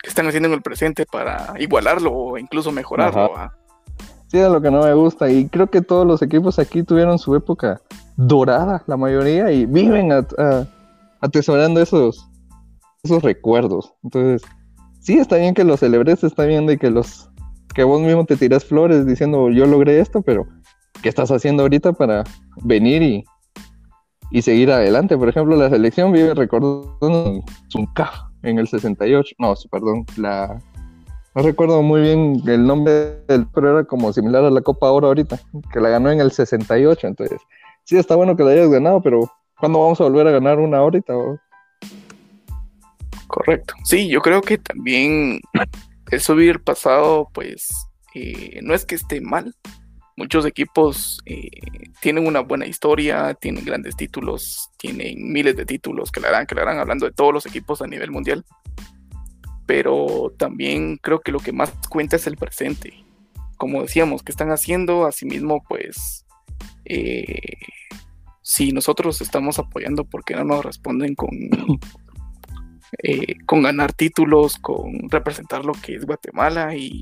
¿Qué 0.02 0.08
están 0.08 0.26
haciendo 0.26 0.48
en 0.48 0.54
el 0.54 0.62
presente 0.62 1.04
para 1.04 1.52
igualarlo 1.58 2.12
o 2.12 2.38
incluso 2.38 2.72
mejorarlo? 2.72 3.32
Sí, 4.28 4.38
es 4.38 4.48
lo 4.48 4.62
que 4.62 4.70
no 4.70 4.82
me 4.82 4.94
gusta. 4.94 5.30
Y 5.30 5.48
creo 5.48 5.66
que 5.66 5.82
todos 5.82 6.06
los 6.06 6.22
equipos 6.22 6.58
aquí 6.58 6.82
tuvieron 6.82 7.18
su 7.18 7.34
época 7.34 7.82
dorada, 8.16 8.82
la 8.86 8.96
mayoría, 8.96 9.50
y 9.52 9.66
viven 9.66 10.10
atesorando 11.20 11.80
esos, 11.82 12.30
esos 13.02 13.22
recuerdos. 13.22 13.92
Entonces, 14.02 14.42
sí, 15.00 15.18
está 15.18 15.36
bien 15.36 15.52
que 15.52 15.64
los 15.64 15.80
celebres, 15.80 16.24
está 16.24 16.44
bien 16.44 16.66
de 16.66 16.78
que 16.78 16.90
los 16.90 17.28
que 17.74 17.84
vos 17.84 18.00
mismo 18.00 18.24
te 18.24 18.36
tiras 18.36 18.64
flores 18.64 19.06
diciendo 19.06 19.50
yo 19.50 19.64
logré 19.66 20.00
esto, 20.00 20.22
pero 20.22 20.46
¿qué 21.02 21.08
estás 21.08 21.30
haciendo 21.30 21.62
ahorita 21.62 21.92
para 21.92 22.24
venir 22.62 23.02
y, 23.02 23.24
y 24.30 24.42
seguir 24.42 24.72
adelante? 24.72 25.16
Por 25.18 25.28
ejemplo, 25.28 25.56
la 25.56 25.70
selección 25.70 26.10
vive 26.12 26.34
recordando 26.34 27.44
Zunca 27.68 28.29
en 28.42 28.58
el 28.58 28.68
68, 28.68 29.34
no, 29.38 29.54
perdón, 29.70 30.06
la 30.16 30.60
no 31.34 31.42
recuerdo 31.42 31.80
muy 31.82 32.00
bien 32.00 32.42
el 32.46 32.66
nombre 32.66 33.22
del, 33.28 33.46
pero 33.54 33.70
era 33.70 33.84
como 33.84 34.12
similar 34.12 34.44
a 34.44 34.50
la 34.50 34.62
Copa 34.62 34.90
Oro 34.90 35.06
ahorita, 35.08 35.38
que 35.72 35.78
la 35.78 35.88
ganó 35.88 36.10
en 36.10 36.20
el 36.20 36.32
68. 36.32 37.06
Entonces, 37.06 37.40
sí, 37.84 37.96
está 37.96 38.16
bueno 38.16 38.36
que 38.36 38.42
la 38.42 38.50
hayas 38.50 38.68
ganado, 38.68 39.00
pero 39.00 39.30
¿cuándo 39.58 39.80
vamos 39.80 40.00
a 40.00 40.04
volver 40.04 40.26
a 40.26 40.32
ganar 40.32 40.58
una 40.58 40.78
ahorita? 40.78 41.14
Correcto. 43.28 43.74
Sí, 43.84 44.08
yo 44.08 44.20
creo 44.20 44.40
que 44.42 44.58
también 44.58 45.40
el 46.10 46.20
subir 46.20 46.64
pasado, 46.64 47.28
pues, 47.32 47.68
eh, 48.14 48.58
no 48.62 48.74
es 48.74 48.84
que 48.84 48.96
esté 48.96 49.20
mal. 49.20 49.54
Muchos 50.16 50.44
equipos 50.44 51.20
eh, 51.24 51.48
tienen 52.00 52.26
una 52.26 52.40
buena 52.40 52.66
historia, 52.66 53.34
tienen 53.34 53.64
grandes 53.64 53.96
títulos, 53.96 54.70
tienen 54.76 55.32
miles 55.32 55.56
de 55.56 55.64
títulos 55.64 56.12
que 56.12 56.20
la 56.20 56.28
harán, 56.28 56.46
que 56.46 56.54
la 56.54 56.62
harán 56.62 56.78
hablando 56.78 57.06
de 57.06 57.12
todos 57.12 57.32
los 57.32 57.46
equipos 57.46 57.80
a 57.80 57.86
nivel 57.86 58.10
mundial 58.10 58.44
pero 59.70 60.34
también 60.36 60.96
creo 60.96 61.20
que 61.20 61.30
lo 61.30 61.38
que 61.38 61.52
más 61.52 61.72
cuenta 61.88 62.16
es 62.16 62.26
el 62.26 62.36
presente. 62.36 63.04
Como 63.56 63.82
decíamos, 63.82 64.24
¿qué 64.24 64.32
están 64.32 64.50
haciendo? 64.50 65.06
Asimismo, 65.06 65.62
pues, 65.68 66.26
eh, 66.86 67.52
si 68.42 68.72
nosotros 68.72 69.20
estamos 69.20 69.60
apoyando, 69.60 70.04
¿por 70.04 70.24
qué 70.24 70.34
no 70.34 70.42
nos 70.42 70.64
responden 70.64 71.14
con, 71.14 71.30
eh, 73.04 73.36
con 73.46 73.62
ganar 73.62 73.92
títulos, 73.92 74.56
con 74.56 75.08
representar 75.08 75.64
lo 75.64 75.74
que 75.74 75.94
es 75.94 76.04
Guatemala? 76.04 76.74
Y 76.74 77.00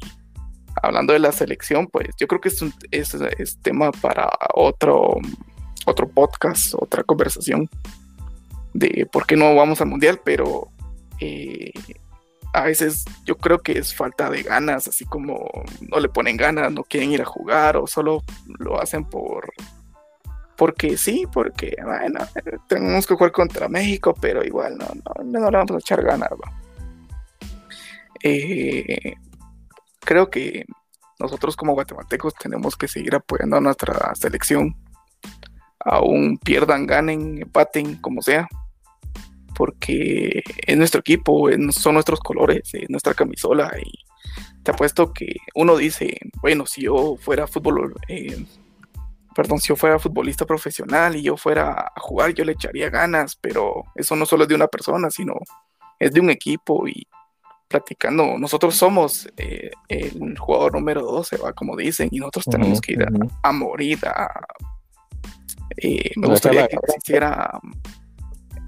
hablando 0.83 1.13
de 1.13 1.19
la 1.19 1.33
selección, 1.33 1.87
pues 1.87 2.09
yo 2.19 2.27
creo 2.27 2.41
que 2.41 2.49
es, 2.49 2.63
un, 2.63 2.73
es, 2.91 3.59
tema 3.63 3.91
para 3.93 4.29
otro, 4.55 5.17
otro 5.87 6.09
podcast, 6.09 6.75
otra 6.75 7.03
conversación 7.05 7.69
de 8.75 9.07
por 9.11 9.27
qué 9.27 9.37
no 9.37 9.55
vamos 9.55 9.81
al 9.81 9.89
mundial, 9.89 10.21
pero 10.25 10.69
eh, 11.21 11.73
a 12.53 12.63
veces 12.63 13.05
yo 13.25 13.37
creo 13.37 13.59
que 13.59 13.79
es 13.79 13.95
falta 13.95 14.31
de 14.31 14.43
ganas, 14.43 14.89
así 14.89 15.05
como 15.05 15.49
no 15.81 16.01
le 16.01 16.09
ponen 16.09 16.37
ganas, 16.37 16.73
no 16.73 16.85
quieren 16.85 17.13
ir 17.13 17.23
a 17.23 17.27
jugar 17.27 17.77
o 17.77 17.87
solo 17.87 18.23
lo 18.59 18.81
hacen 18.81 19.05
por 19.05 19.51
porque 20.57 20.97
sí, 20.97 21.25
porque 21.33 21.77
bueno, 21.85 22.19
tenemos 22.67 23.07
que 23.07 23.15
jugar 23.15 23.31
contra 23.31 23.69
México, 23.69 24.13
pero 24.21 24.45
igual 24.45 24.77
no, 24.77 24.87
no, 24.87 25.25
no 25.25 25.51
le 25.51 25.57
vamos 25.57 25.71
a 25.71 25.79
echar 25.79 26.03
ganas. 26.03 26.31
Eh, 28.25 29.15
creo 30.01 30.31
que 30.31 30.65
nosotros 31.19 31.57
como 31.57 31.75
guatemaltecos 31.75 32.35
tenemos 32.35 32.77
que 32.77 32.89
seguir 32.89 33.15
apoyando 33.15 33.57
a 33.57 33.61
nuestra 33.61 34.15
selección. 34.15 34.77
Aún 35.81 36.39
pierdan, 36.39 36.87
ganen, 36.87 37.43
empaten, 37.43 37.97
como 37.97 38.23
sea. 38.23 38.49
Porque 39.57 40.43
es 40.67 40.77
nuestro 40.77 41.01
equipo, 41.01 41.49
son 41.73 41.95
nuestros 41.95 42.21
colores, 42.21 42.71
es 42.73 42.89
nuestra 42.89 43.15
camisola. 43.15 43.73
Y 43.83 43.93
te 44.63 44.71
apuesto 44.71 45.13
que 45.13 45.37
uno 45.55 45.77
dice, 45.77 46.17
bueno, 46.41 46.67
si 46.67 46.83
yo 46.83 47.17
fuera 47.17 47.49
fútbol, 47.49 47.95
eh, 48.09 48.45
perdón, 49.35 49.59
si 49.59 49.69
yo 49.69 49.77
fuera 49.77 49.99
futbolista 49.99 50.47
profesional 50.47 51.17
y 51.17 51.23
yo 51.23 51.37
fuera 51.37 51.73
a 51.73 52.01
jugar, 52.01 52.33
yo 52.35 52.45
le 52.45 52.53
echaría 52.53 52.91
ganas, 52.91 53.35
pero 53.35 53.83
eso 53.97 54.15
no 54.15 54.27
solo 54.27 54.45
es 54.45 54.49
de 54.49 54.55
una 54.55 54.69
persona, 54.69 55.11
sino 55.11 55.35
es 55.99 56.13
de 56.13 56.21
un 56.21 56.31
equipo 56.31 56.87
y 56.87 57.09
platicando, 57.69 58.39
nosotros 58.39 58.75
somos 58.75 59.29
eh, 59.37 59.71
el 59.89 60.37
jugador 60.39 60.75
número 60.75 61.03
12, 61.03 61.37
¿va? 61.37 61.53
como 61.53 61.77
dicen, 61.77 62.09
y 62.11 62.19
nosotros 62.19 62.47
tenemos 62.47 62.81
que 62.81 62.93
ir 62.93 63.07
a, 63.43 63.53
morir. 63.53 63.99
eh, 65.77 66.11
me 66.17 66.29
gustaría 66.29 66.67
que 66.67 66.77
existiera 66.77 67.61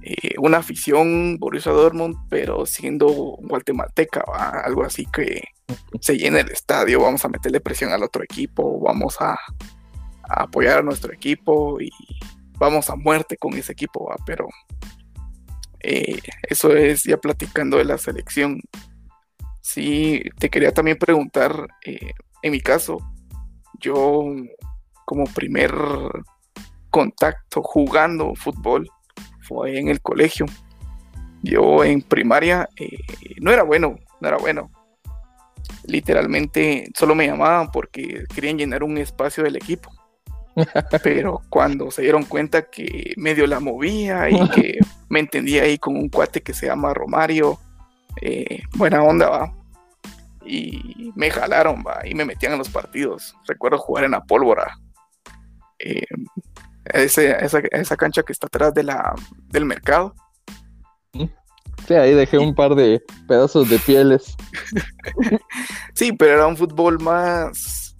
eh, 0.02 0.34
una 0.38 0.58
afición 0.58 1.38
Borussia 1.38 1.72
Dortmund, 1.72 2.16
pero 2.28 2.64
siendo 2.64 3.08
guatemalteca, 3.08 4.22
algo 4.64 4.84
así 4.84 5.06
que 5.06 5.42
se 6.00 6.16
llene 6.16 6.40
el 6.40 6.50
estadio, 6.50 7.02
vamos 7.02 7.24
a 7.24 7.28
meterle 7.28 7.60
presión 7.60 7.92
al 7.92 8.02
otro 8.02 8.22
equipo, 8.22 8.80
vamos 8.80 9.16
a, 9.20 9.36
apoyar 10.22 10.78
a 10.78 10.82
nuestro 10.82 11.12
equipo 11.12 11.80
y 11.80 11.90
vamos 12.56 12.88
a 12.88 12.96
muerte 12.96 13.36
con 13.36 13.54
ese 13.54 13.72
equipo, 13.72 14.08
¿va? 14.08 14.16
pero 14.24 14.46
eh, 15.80 16.20
eso 16.48 16.74
es 16.74 17.02
ya 17.02 17.16
platicando 17.16 17.78
de 17.78 17.84
la 17.84 17.98
selección. 17.98 18.60
Sí, 19.60 20.22
te 20.38 20.48
quería 20.48 20.72
también 20.72 20.98
preguntar, 20.98 21.68
eh, 21.84 22.12
en 22.42 22.52
mi 22.52 22.60
caso, 22.60 22.98
yo 23.78 24.24
como 25.04 25.24
primer 25.24 25.72
contacto 26.90 27.62
jugando 27.62 28.34
fútbol 28.34 28.88
fue 29.42 29.78
en 29.78 29.88
el 29.88 30.00
colegio. 30.00 30.46
Yo 31.42 31.84
en 31.84 32.02
primaria 32.02 32.68
eh, 32.76 32.98
no 33.40 33.50
era 33.50 33.62
bueno, 33.62 33.98
no 34.20 34.28
era 34.28 34.36
bueno. 34.36 34.70
Literalmente 35.84 36.90
solo 36.94 37.14
me 37.14 37.26
llamaban 37.26 37.70
porque 37.70 38.24
querían 38.34 38.58
llenar 38.58 38.82
un 38.82 38.98
espacio 38.98 39.42
del 39.42 39.56
equipo. 39.56 39.90
Pero 41.02 41.40
cuando 41.48 41.90
se 41.90 42.02
dieron 42.02 42.24
cuenta 42.24 42.62
que 42.62 43.14
medio 43.16 43.46
la 43.46 43.60
movía 43.60 44.28
y 44.30 44.48
que 44.50 44.78
me 45.08 45.20
entendía 45.20 45.62
ahí 45.62 45.78
con 45.78 45.96
un 45.96 46.08
cuate 46.08 46.42
que 46.42 46.52
se 46.52 46.66
llama 46.66 46.94
Romario, 46.94 47.58
eh, 48.20 48.62
buena 48.76 49.02
onda, 49.02 49.28
va. 49.28 49.54
Y 50.44 51.12
me 51.14 51.30
jalaron, 51.30 51.84
va, 51.86 52.00
y 52.04 52.14
me 52.14 52.24
metían 52.24 52.52
en 52.52 52.58
los 52.58 52.68
partidos. 52.68 53.36
Recuerdo 53.46 53.78
jugar 53.78 54.04
en 54.04 54.12
la 54.12 54.24
pólvora. 54.24 54.78
Eh, 55.78 56.06
esa, 56.84 57.96
cancha 57.96 58.22
que 58.22 58.32
está 58.32 58.46
atrás 58.46 58.74
de 58.74 58.82
la, 58.82 59.14
del 59.48 59.64
mercado. 59.64 60.14
Sí, 61.86 61.94
ahí 61.94 62.14
dejé 62.14 62.38
un 62.38 62.54
par 62.54 62.74
de 62.74 63.02
pedazos 63.26 63.68
de 63.68 63.78
pieles. 63.78 64.36
sí, 65.94 66.12
pero 66.12 66.34
era 66.34 66.46
un 66.46 66.56
fútbol 66.56 67.00
más, 67.00 67.96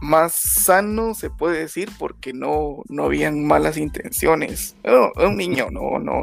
más 0.00 0.32
sano, 0.34 1.14
se 1.14 1.30
puede 1.30 1.60
decir, 1.60 1.90
porque 1.98 2.32
no, 2.32 2.82
no 2.88 3.04
habían 3.04 3.44
malas 3.44 3.76
intenciones. 3.76 4.76
Era 4.82 5.10
un 5.16 5.36
niño, 5.36 5.68
no, 5.70 5.98
no, 5.98 6.22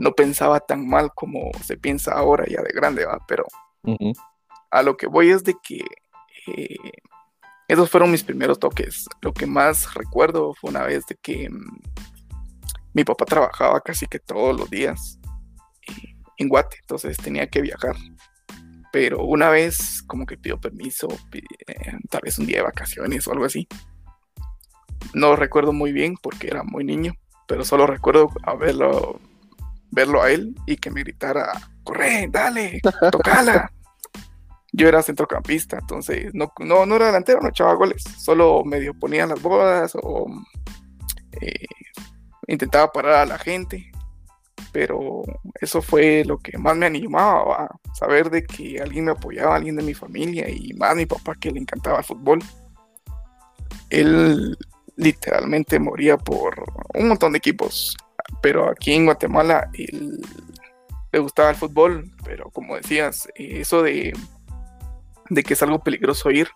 no 0.00 0.12
pensaba 0.12 0.60
tan 0.60 0.88
mal 0.88 1.12
como 1.14 1.50
se 1.62 1.76
piensa 1.76 2.12
ahora 2.14 2.46
ya 2.48 2.62
de 2.62 2.72
grande, 2.72 3.04
va, 3.04 3.18
pero 3.28 3.44
a 4.70 4.82
lo 4.82 4.96
que 4.96 5.06
voy 5.06 5.28
es 5.28 5.44
de 5.44 5.54
que 5.62 5.84
eh, 6.46 6.76
esos 7.68 7.90
fueron 7.90 8.10
mis 8.10 8.24
primeros 8.24 8.58
toques. 8.58 9.04
Lo 9.20 9.34
que 9.34 9.44
más 9.44 9.92
recuerdo 9.92 10.54
fue 10.54 10.70
una 10.70 10.84
vez 10.84 11.04
de 11.06 11.16
que 11.16 11.50
mm, 11.50 11.80
mi 12.94 13.04
papá 13.04 13.26
trabajaba 13.26 13.82
casi 13.82 14.06
que 14.06 14.18
todos 14.18 14.58
los 14.58 14.70
días 14.70 15.20
en 16.38 16.48
Guate, 16.48 16.78
entonces 16.80 17.18
tenía 17.18 17.46
que 17.48 17.60
viajar. 17.60 17.94
Pero 18.92 19.22
una 19.22 19.50
vez 19.50 20.02
como 20.06 20.24
que 20.24 20.38
pidió 20.38 20.58
permiso, 20.58 21.08
eh, 21.34 21.92
tal 22.08 22.22
vez 22.24 22.38
un 22.38 22.46
día 22.46 22.56
de 22.56 22.62
vacaciones 22.62 23.28
o 23.28 23.32
algo 23.32 23.44
así. 23.44 23.68
No 25.12 25.36
recuerdo 25.36 25.74
muy 25.74 25.92
bien 25.92 26.16
porque 26.22 26.46
era 26.46 26.62
muy 26.62 26.84
niño, 26.84 27.12
pero 27.46 27.66
solo 27.66 27.86
recuerdo 27.86 28.30
a 28.44 28.54
verlo, 29.90 30.22
a 30.22 30.30
él 30.30 30.54
y 30.66 30.76
que 30.76 30.90
me 30.90 31.02
gritara, 31.02 31.52
corre, 31.82 32.28
dale, 32.30 32.80
tocala 33.10 33.70
yo 34.72 34.88
era 34.88 35.02
centrocampista, 35.02 35.78
entonces 35.78 36.32
no, 36.32 36.52
no, 36.60 36.86
no 36.86 36.96
era 36.96 37.06
delantero, 37.06 37.40
no 37.40 37.48
echaba 37.48 37.74
goles, 37.74 38.04
solo 38.18 38.64
medio 38.64 38.94
ponía 38.94 39.26
las 39.26 39.42
bodas 39.42 39.92
o 40.00 40.26
eh, 41.40 41.66
intentaba 42.46 42.92
parar 42.92 43.14
a 43.14 43.26
la 43.26 43.38
gente, 43.38 43.90
pero 44.72 45.22
eso 45.60 45.82
fue 45.82 46.24
lo 46.24 46.38
que 46.38 46.56
más 46.58 46.76
me 46.76 46.86
animaba, 46.86 47.64
a 47.64 47.94
saber 47.94 48.30
de 48.30 48.44
que 48.44 48.80
alguien 48.80 49.06
me 49.06 49.12
apoyaba, 49.12 49.56
alguien 49.56 49.76
de 49.76 49.82
mi 49.82 49.94
familia 49.94 50.48
y 50.48 50.72
más 50.74 50.94
mi 50.94 51.06
papá 51.06 51.34
que 51.34 51.50
le 51.50 51.60
encantaba 51.60 51.98
el 51.98 52.04
fútbol. 52.04 52.38
Él 53.88 54.56
literalmente 54.96 55.78
moría 55.80 56.16
por 56.16 56.62
un 56.94 57.08
montón 57.08 57.32
de 57.32 57.38
equipos, 57.38 57.96
pero 58.42 58.70
aquí 58.70 58.94
en 58.94 59.06
Guatemala 59.06 59.70
le 61.12 61.18
gustaba 61.18 61.50
el 61.50 61.56
fútbol, 61.56 62.10
pero 62.24 62.50
como 62.50 62.76
decías, 62.76 63.28
eso 63.34 63.82
de 63.82 64.12
de 65.30 65.44
que 65.44 65.54
es 65.54 65.62
algo 65.62 65.78
peligroso 65.78 66.30
ir, 66.30 66.48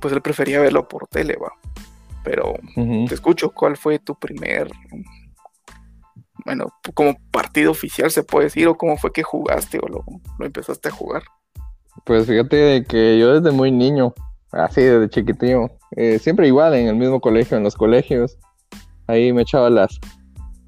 pues 0.00 0.12
él 0.12 0.20
prefería 0.20 0.60
verlo 0.60 0.86
por 0.88 1.06
tele, 1.06 1.36
va. 1.36 1.52
Pero 2.22 2.54
te 2.74 3.14
escucho, 3.14 3.50
¿cuál 3.50 3.78
fue 3.78 3.98
tu 3.98 4.14
primer, 4.14 4.70
bueno, 6.44 6.66
como 6.94 7.16
partido 7.30 7.70
oficial 7.70 8.10
se 8.10 8.22
puede 8.22 8.46
decir, 8.46 8.68
o 8.68 8.76
cómo 8.76 8.98
fue 8.98 9.12
que 9.12 9.22
jugaste 9.22 9.78
o 9.80 9.88
lo, 9.88 10.04
empezaste 10.44 10.88
a 10.88 10.92
jugar? 10.92 11.22
Pues 12.04 12.26
fíjate 12.26 12.84
que 12.84 13.18
yo 13.18 13.40
desde 13.40 13.56
muy 13.56 13.70
niño, 13.70 14.12
así 14.52 14.82
desde 14.82 15.08
chiquitillo, 15.08 15.70
eh, 15.96 16.18
siempre 16.18 16.46
igual 16.46 16.74
en 16.74 16.88
el 16.88 16.96
mismo 16.96 17.20
colegio, 17.20 17.56
en 17.56 17.62
los 17.62 17.74
colegios, 17.74 18.36
ahí 19.06 19.32
me 19.32 19.42
echaba 19.42 19.70
las, 19.70 19.98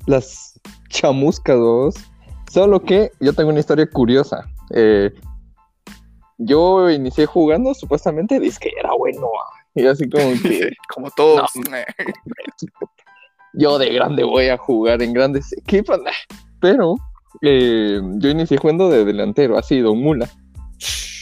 las 0.07 0.61
chamuscas, 0.88 1.59
vos. 1.59 1.95
Solo 2.51 2.83
que 2.83 3.11
yo 3.21 3.33
tengo 3.33 3.51
una 3.51 3.61
historia 3.61 3.88
curiosa. 3.88 4.47
Eh, 4.75 5.11
yo 6.38 6.91
inicié 6.91 7.27
jugando, 7.27 7.75
supuestamente, 7.75 8.41
dice 8.41 8.59
que 8.61 8.71
era 8.79 8.91
bueno. 8.99 9.29
Y 9.75 9.87
así 9.87 10.09
como 10.09 10.25
que. 10.43 10.71
como 10.95 11.11
todos. 11.11 11.51
yo 13.55 13.79
de 13.79 13.93
grande 13.93 14.25
voy 14.25 14.49
a 14.49 14.59
jugar 14.59 15.03
en 15.03 15.12
grandes 15.12 15.53
equipos. 15.53 15.99
Pero 16.61 16.97
eh, 17.41 18.01
yo 18.17 18.29
inicié 18.29 18.59
jugando 18.59 18.88
de 18.88 19.05
delantero, 19.05 19.59
así, 19.59 19.81
Don 19.81 19.99
Mula. 19.99 20.29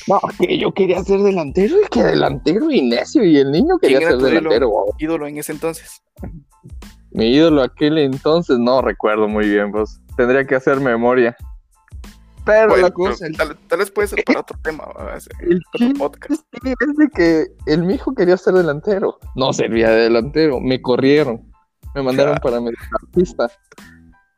No, 0.08 0.18
que 0.38 0.58
yo 0.58 0.72
quería 0.72 1.02
ser 1.04 1.20
delantero 1.20 1.76
y 1.80 1.88
que 1.88 2.02
delantero 2.02 2.70
y 2.70 2.82
necio. 2.82 3.24
Y 3.24 3.38
el 3.38 3.52
niño 3.52 3.78
quería 3.78 4.00
ser 4.00 4.18
delantero. 4.18 4.86
ídolo 4.98 5.26
en 5.26 5.38
ese 5.38 5.52
entonces? 5.52 6.02
Mi 7.12 7.34
ídolo 7.34 7.62
aquel 7.62 7.98
entonces, 7.98 8.58
no 8.58 8.82
recuerdo 8.82 9.28
muy 9.28 9.48
bien, 9.48 9.72
pues. 9.72 10.00
Tendría 10.16 10.46
que 10.46 10.54
hacer 10.54 10.80
memoria. 10.80 11.36
Pero 12.44 12.76
la 12.76 12.90
cosa. 12.90 13.26
tal, 13.36 13.78
vez 13.78 13.90
puede 13.90 14.08
ser 14.08 14.24
para 14.24 14.40
otro 14.40 14.58
tema, 14.62 14.84
el 15.40 15.62
otro 15.74 15.98
podcast. 15.98 16.42
Es 16.62 16.96
de 16.96 17.08
que 17.14 17.46
el 17.66 17.82
mi 17.82 17.94
hijo 17.94 18.14
quería 18.14 18.36
ser 18.36 18.54
delantero. 18.54 19.18
No 19.36 19.52
servía 19.52 19.90
de 19.90 20.02
delantero. 20.02 20.60
Me 20.60 20.80
corrieron. 20.80 21.50
Me 21.94 22.02
mandaron 22.02 22.36
para 22.42 22.60
mediocampista. 22.60 23.50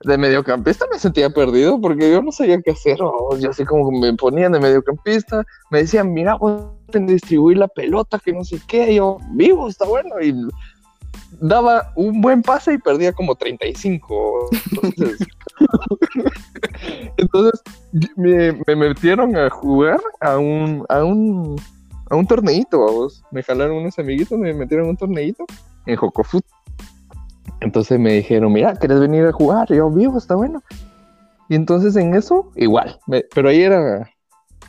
De 0.04 0.18
mediocampista 0.18 0.84
me 0.90 0.98
sentía 0.98 1.30
perdido 1.30 1.80
porque 1.80 2.10
yo 2.10 2.22
no 2.22 2.32
sabía 2.32 2.60
qué 2.60 2.72
hacer. 2.72 2.98
yo 3.38 3.50
así 3.50 3.64
como 3.64 3.90
me 3.92 4.12
ponían 4.14 4.52
de 4.52 4.60
mediocampista. 4.60 5.44
Me 5.70 5.82
decían, 5.82 6.12
mira, 6.12 6.36
pueden 6.38 7.06
distribuir 7.06 7.58
la 7.58 7.68
pelota, 7.68 8.18
que 8.18 8.32
no 8.32 8.44
sé 8.44 8.60
qué. 8.66 8.94
yo, 8.94 9.18
vivo, 9.32 9.68
está 9.68 9.86
bueno. 9.86 10.20
Y 10.20 10.34
daba 11.40 11.92
un 11.96 12.20
buen 12.20 12.42
pase 12.42 12.74
y 12.74 12.78
perdía 12.78 13.12
como 13.12 13.34
35. 13.34 14.50
Entonces, 14.70 15.26
Entonces 17.16 17.62
me, 18.16 18.52
metieron 18.74 19.36
a 19.36 19.50
jugar 19.50 20.00
a 20.20 20.38
un, 20.38 20.84
a 20.88 21.04
un, 21.04 21.60
a 22.10 22.16
un 22.16 22.26
torneito. 22.26 23.08
Me 23.30 23.42
jalaron 23.42 23.78
unos 23.78 23.98
amiguitos, 23.98 24.38
me 24.38 24.52
metieron 24.54 24.86
a 24.86 24.90
un 24.90 24.96
torneito 24.96 25.44
en 25.86 25.96
Jocofut. 25.96 26.44
Entonces 27.60 27.98
me 27.98 28.14
dijeron, 28.14 28.52
mira, 28.52 28.74
¿quieres 28.74 29.00
venir 29.00 29.24
a 29.24 29.32
jugar? 29.32 29.68
yo, 29.72 29.88
vivo, 29.90 30.18
está 30.18 30.34
bueno. 30.34 30.62
Y 31.48 31.54
entonces 31.54 31.94
en 31.96 32.14
eso, 32.14 32.50
igual. 32.56 32.98
pero 33.34 33.48
ahí 33.48 33.62
era 33.62 34.10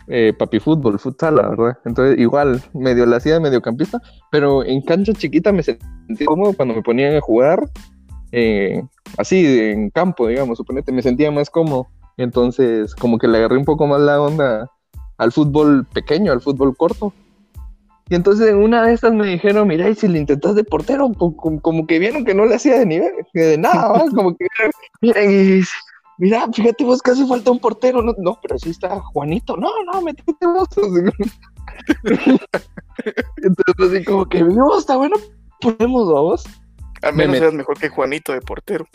eh, 0.07 0.33
papi 0.37 0.59
fútbol, 0.59 0.99
futsal, 0.99 1.35
la 1.35 1.49
verdad. 1.49 1.77
Entonces, 1.85 2.19
igual, 2.19 2.61
medio 2.73 3.05
la 3.05 3.17
hacía 3.17 3.35
de 3.35 3.39
mediocampista, 3.39 4.01
pero 4.31 4.63
en 4.65 4.81
cancha 4.81 5.13
chiquita 5.13 5.51
me 5.51 5.63
sentía 5.63 6.25
cómodo 6.25 6.53
cuando 6.53 6.75
me 6.75 6.81
ponían 6.81 7.15
a 7.15 7.21
jugar, 7.21 7.69
eh, 8.31 8.81
así, 9.17 9.45
en 9.45 9.89
campo, 9.89 10.27
digamos, 10.27 10.57
suponete, 10.57 10.91
me 10.91 11.01
sentía 11.01 11.31
más 11.31 11.49
cómodo. 11.49 11.87
Entonces, 12.17 12.95
como 12.95 13.17
que 13.17 13.27
le 13.27 13.37
agarré 13.37 13.57
un 13.57 13.65
poco 13.65 13.87
más 13.87 14.01
la 14.01 14.21
onda 14.21 14.69
al 15.17 15.31
fútbol 15.31 15.85
pequeño, 15.93 16.31
al 16.31 16.41
fútbol 16.41 16.75
corto. 16.75 17.13
Y 18.09 18.15
entonces 18.15 18.49
en 18.49 18.57
una 18.57 18.85
de 18.85 18.93
estas 18.93 19.13
me 19.13 19.25
dijeron, 19.27 19.67
mira, 19.67 19.89
y 19.89 19.95
si 19.95 20.07
le 20.07 20.19
intentas 20.19 20.55
de 20.55 20.63
portero, 20.63 21.11
como, 21.13 21.87
que 21.87 21.99
vieron 21.99 22.25
que 22.25 22.33
no 22.33 22.45
le 22.45 22.55
hacía 22.55 22.79
de 22.79 22.85
nivel, 22.85 23.13
de 23.33 23.57
nada, 23.57 24.03
como 24.15 24.35
que, 24.35 24.45
miren, 25.01 25.31
y 25.31 25.63
mira, 26.23 26.47
fíjate 26.53 26.85
vos, 26.85 27.01
casi 27.01 27.27
falta 27.27 27.51
un 27.51 27.59
portero. 27.59 28.01
No, 28.01 28.15
no 28.17 28.39
pero 28.41 28.57
sí 28.57 28.69
está 28.69 29.01
Juanito. 29.01 29.57
No, 29.57 29.69
no, 29.91 30.01
metete 30.01 30.47
vos. 30.47 30.69
Entonces, 33.43 33.97
así 33.97 34.05
como 34.05 34.25
que, 34.25 34.41
no, 34.41 34.79
está 34.79 34.95
bueno, 34.95 35.17
ponemos 35.59 36.07
dos. 36.07 36.45
Al 37.01 37.15
menos 37.15 37.39
seas 37.39 37.53
mejor 37.53 37.77
que 37.77 37.89
Juanito 37.89 38.31
de 38.31 38.39
portero. 38.39 38.87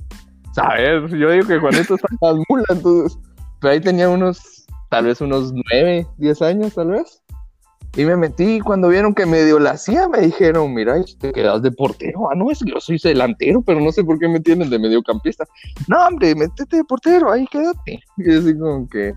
Sabes, 0.55 1.11
yo 1.11 1.31
digo 1.31 1.47
que 1.47 1.59
Juanito 1.59 1.97
está 1.97 2.09
más 2.23 2.37
mula, 2.49 2.65
entonces. 2.71 3.19
Pero 3.61 3.73
ahí 3.73 3.81
tenía 3.81 4.09
unos, 4.09 4.67
tal 4.89 5.05
vez 5.05 5.21
unos 5.21 5.53
nueve, 5.53 6.07
diez 6.17 6.41
años, 6.41 6.75
tal 6.75 6.93
vez. 6.93 7.18
Y 7.99 8.05
me 8.05 8.17
metí 8.17 8.61
cuando 8.61 8.91
vieron 8.91 9.13
que 9.13 9.27
medio 9.27 9.59
la 9.59 9.73
hacía, 9.73 10.09
me 10.09 10.21
dijeron, 10.21 10.73
mira, 10.73 10.95
te 11.19 11.33
quedas 11.33 11.63
de 11.63 11.73
portero. 11.73 12.31
Ah, 12.31 12.37
no, 12.37 12.49
es 12.49 12.61
que 12.61 12.71
yo 12.71 12.79
soy 12.79 12.97
delantero, 13.03 13.61
pero 13.61 13.81
no 13.81 13.91
sé 13.91 14.05
por 14.05 14.21
qué 14.21 14.29
me 14.29 14.39
tienen 14.39 14.71
de 14.71 14.79
mediocampista. 14.79 15.45
No, 15.89 16.07
hombre, 16.07 16.37
métete 16.37 16.77
de 16.77 16.85
portero, 16.85 17.33
ahí 17.33 17.45
quédate. 17.49 17.99
Y 18.19 18.37
así 18.37 18.57
como 18.57 18.89
que, 18.89 19.13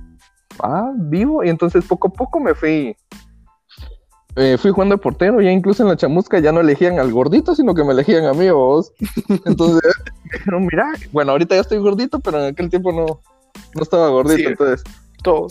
ah, 0.63 0.91
vivo. 0.95 1.43
Y 1.43 1.49
entonces 1.49 1.85
poco 1.85 2.07
a 2.07 2.11
poco 2.11 2.39
me 2.39 2.55
fui, 2.55 2.97
eh, 4.35 4.57
fui 4.57 4.71
jugando 4.71 4.95
de 4.95 5.01
portero. 5.03 5.39
Ya 5.41 5.51
incluso 5.51 5.83
en 5.83 5.89
la 5.89 5.95
chamusca 5.95 6.39
ya 6.39 6.51
no 6.51 6.61
elegían 6.61 6.97
al 6.97 7.11
gordito, 7.11 7.53
sino 7.53 7.75
que 7.75 7.83
me 7.83 7.91
elegían 7.91 8.25
a 8.25 8.33
mí 8.33 8.49
vos. 8.49 8.91
Entonces 9.45 9.95
me 10.23 10.39
dijeron, 10.39 10.65
mira, 10.65 10.91
bueno, 11.11 11.33
ahorita 11.33 11.53
ya 11.53 11.61
estoy 11.61 11.77
gordito, 11.77 12.19
pero 12.19 12.39
en 12.39 12.53
aquel 12.53 12.71
tiempo 12.71 12.91
no, 12.91 13.05
no 13.75 13.83
estaba 13.83 14.07
gordito. 14.07 14.49
entonces, 14.49 14.83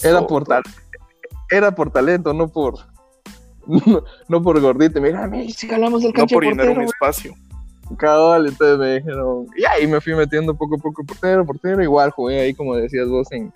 era 0.05 0.27
por 0.27 0.45
era 1.49 1.73
por 1.73 1.93
talento, 1.93 2.33
no 2.35 2.49
por 2.49 2.90
no, 4.29 4.43
por 4.43 4.61
gordito. 4.61 5.01
Mira, 5.01 5.31
si 5.53 5.69
jalamos 5.69 6.05
el 6.05 6.13
cancha 6.13 6.35
No 6.35 6.41
por 6.41 6.45
llenar 6.45 6.71
un 6.71 6.83
espacio. 6.83 7.35
Cabal, 7.99 8.47
entonces 8.47 8.79
me 8.79 8.95
dijeron, 8.99 9.47
y 9.57 9.65
ahí 9.65 9.87
me 9.87 10.01
fui 10.01 10.15
metiendo 10.15 10.55
poco 10.55 10.77
a 10.77 10.79
poco 10.79 11.05
portero, 11.05 11.45
portero, 11.45 11.83
igual 11.83 12.13
jugué 12.13 12.41
ahí 12.41 12.55
como 12.55 12.77
decías 12.77 13.09
vos 13.09 13.31
en 13.33 13.53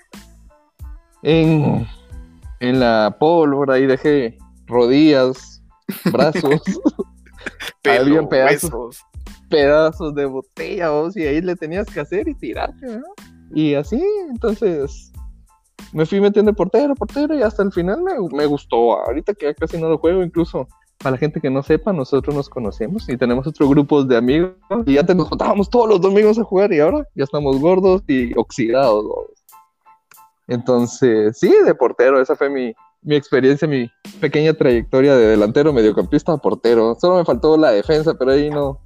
en, 1.22 1.86
en 2.60 2.80
la 2.80 3.16
pólvora, 3.18 3.74
ahí 3.74 3.86
dejé 3.86 4.36
rodillas, 4.66 5.62
brazos, 6.12 6.62
había 7.84 8.28
pedazos, 8.28 9.00
pedazos 9.48 10.14
de 10.14 10.26
botella, 10.26 10.90
vos, 10.90 11.16
y 11.16 11.22
ahí 11.22 11.40
le 11.40 11.56
tenías 11.56 11.86
que 11.86 12.00
hacer 12.00 12.28
y 12.28 12.34
tirarte, 12.34 12.86
¿no? 12.86 13.06
Y 13.54 13.74
así, 13.74 14.02
entonces 14.28 15.12
me 15.92 16.06
fui 16.06 16.20
metiendo 16.20 16.52
portero, 16.52 16.94
portero 16.94 17.34
y 17.34 17.42
hasta 17.42 17.62
el 17.62 17.72
final 17.72 18.02
me, 18.02 18.46
gustó. 18.46 18.98
Ahorita 19.00 19.34
que 19.34 19.46
ya 19.46 19.54
casi 19.54 19.78
no 19.78 19.88
lo 19.88 19.98
juego, 19.98 20.22
incluso 20.22 20.68
para 20.98 21.12
la 21.12 21.18
gente 21.18 21.40
que 21.40 21.50
no 21.50 21.62
sepa, 21.62 21.92
nosotros 21.92 22.34
nos 22.34 22.48
conocemos 22.48 23.08
y 23.08 23.16
tenemos 23.16 23.46
otro 23.46 23.68
grupo 23.68 24.04
de 24.04 24.16
amigos 24.16 24.52
y 24.86 24.94
ya 24.94 25.04
te 25.04 25.14
nos 25.14 25.28
juntábamos 25.28 25.68
todos 25.68 25.88
los 25.88 26.00
domingos 26.00 26.38
a 26.38 26.44
jugar 26.44 26.72
y 26.72 26.80
ahora 26.80 27.06
ya 27.14 27.24
estamos 27.24 27.58
gordos 27.60 28.02
y 28.06 28.36
oxidados. 28.38 29.06
Entonces, 30.46 31.38
sí, 31.38 31.52
de 31.64 31.74
portero, 31.74 32.20
esa 32.20 32.36
fue 32.36 32.50
mi, 32.50 32.74
mi 33.04 33.16
experiencia, 33.16 33.68
mi 33.68 33.90
pequeña 34.20 34.54
trayectoria 34.54 35.14
de 35.14 35.28
delantero, 35.28 35.72
mediocampista 35.72 36.32
a 36.32 36.38
portero. 36.38 36.96
Solo 37.00 37.18
me 37.18 37.24
faltó 37.24 37.56
la 37.56 37.70
defensa, 37.70 38.14
pero 38.18 38.32
ahí 38.32 38.50
no. 38.50 38.80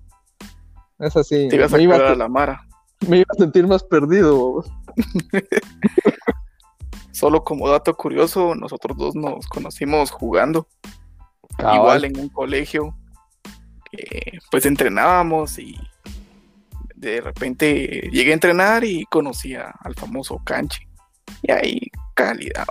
Es 0.99 1.17
así. 1.17 1.49
Te 1.49 1.57
ibas 1.57 1.73
a, 1.73 1.77
me 1.77 1.83
iba 1.85 1.97
a, 1.97 2.15
la 2.15 2.29
mara. 2.29 2.67
Me 3.09 3.19
iba 3.19 3.27
a 3.31 3.39
sentir 3.39 3.67
más 3.67 3.85
perdido. 3.85 4.65
Solo 7.19 7.43
como 7.43 7.69
dato 7.69 7.97
curioso, 7.97 8.55
nosotros 8.55 8.97
dos 8.97 9.17
nos 9.17 9.49
conocimos 9.49 10.13
jugando. 10.13 10.69
Igual 11.59 12.05
en 12.05 12.17
un 12.17 12.29
colegio. 12.29 12.95
pues 14.53 14.67
entrenábamos 14.67 15.59
y 15.59 15.77
de 16.95 17.21
repente 17.21 18.09
llegué 18.13 18.31
a 18.31 18.35
entrenar 18.35 18.85
y 18.85 19.05
conocía 19.07 19.75
al 19.81 19.97
famoso 19.97 20.41
Canche. 20.45 20.87
Y 21.43 21.51
ahí 21.51 21.81
calidad. 22.15 22.69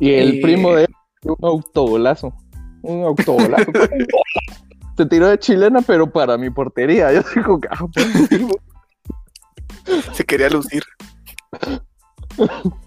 Y 0.00 0.14
el 0.14 0.38
eh, 0.38 0.42
primo 0.42 0.74
de 0.74 0.86
él, 0.86 0.94
un 1.22 1.48
autobolazo. 1.48 2.34
Un 2.82 3.04
autobolazo. 3.04 3.70
Se 4.96 5.06
tiró 5.06 5.28
de 5.28 5.38
chilena, 5.38 5.80
pero 5.80 6.10
para 6.10 6.36
mi 6.36 6.50
portería. 6.50 7.12
Yo 7.12 7.20
digo, 7.36 7.60
ah, 7.70 7.86
pues, 7.94 8.08
Se 10.12 10.24
quería 10.24 10.50
lucir. 10.50 10.82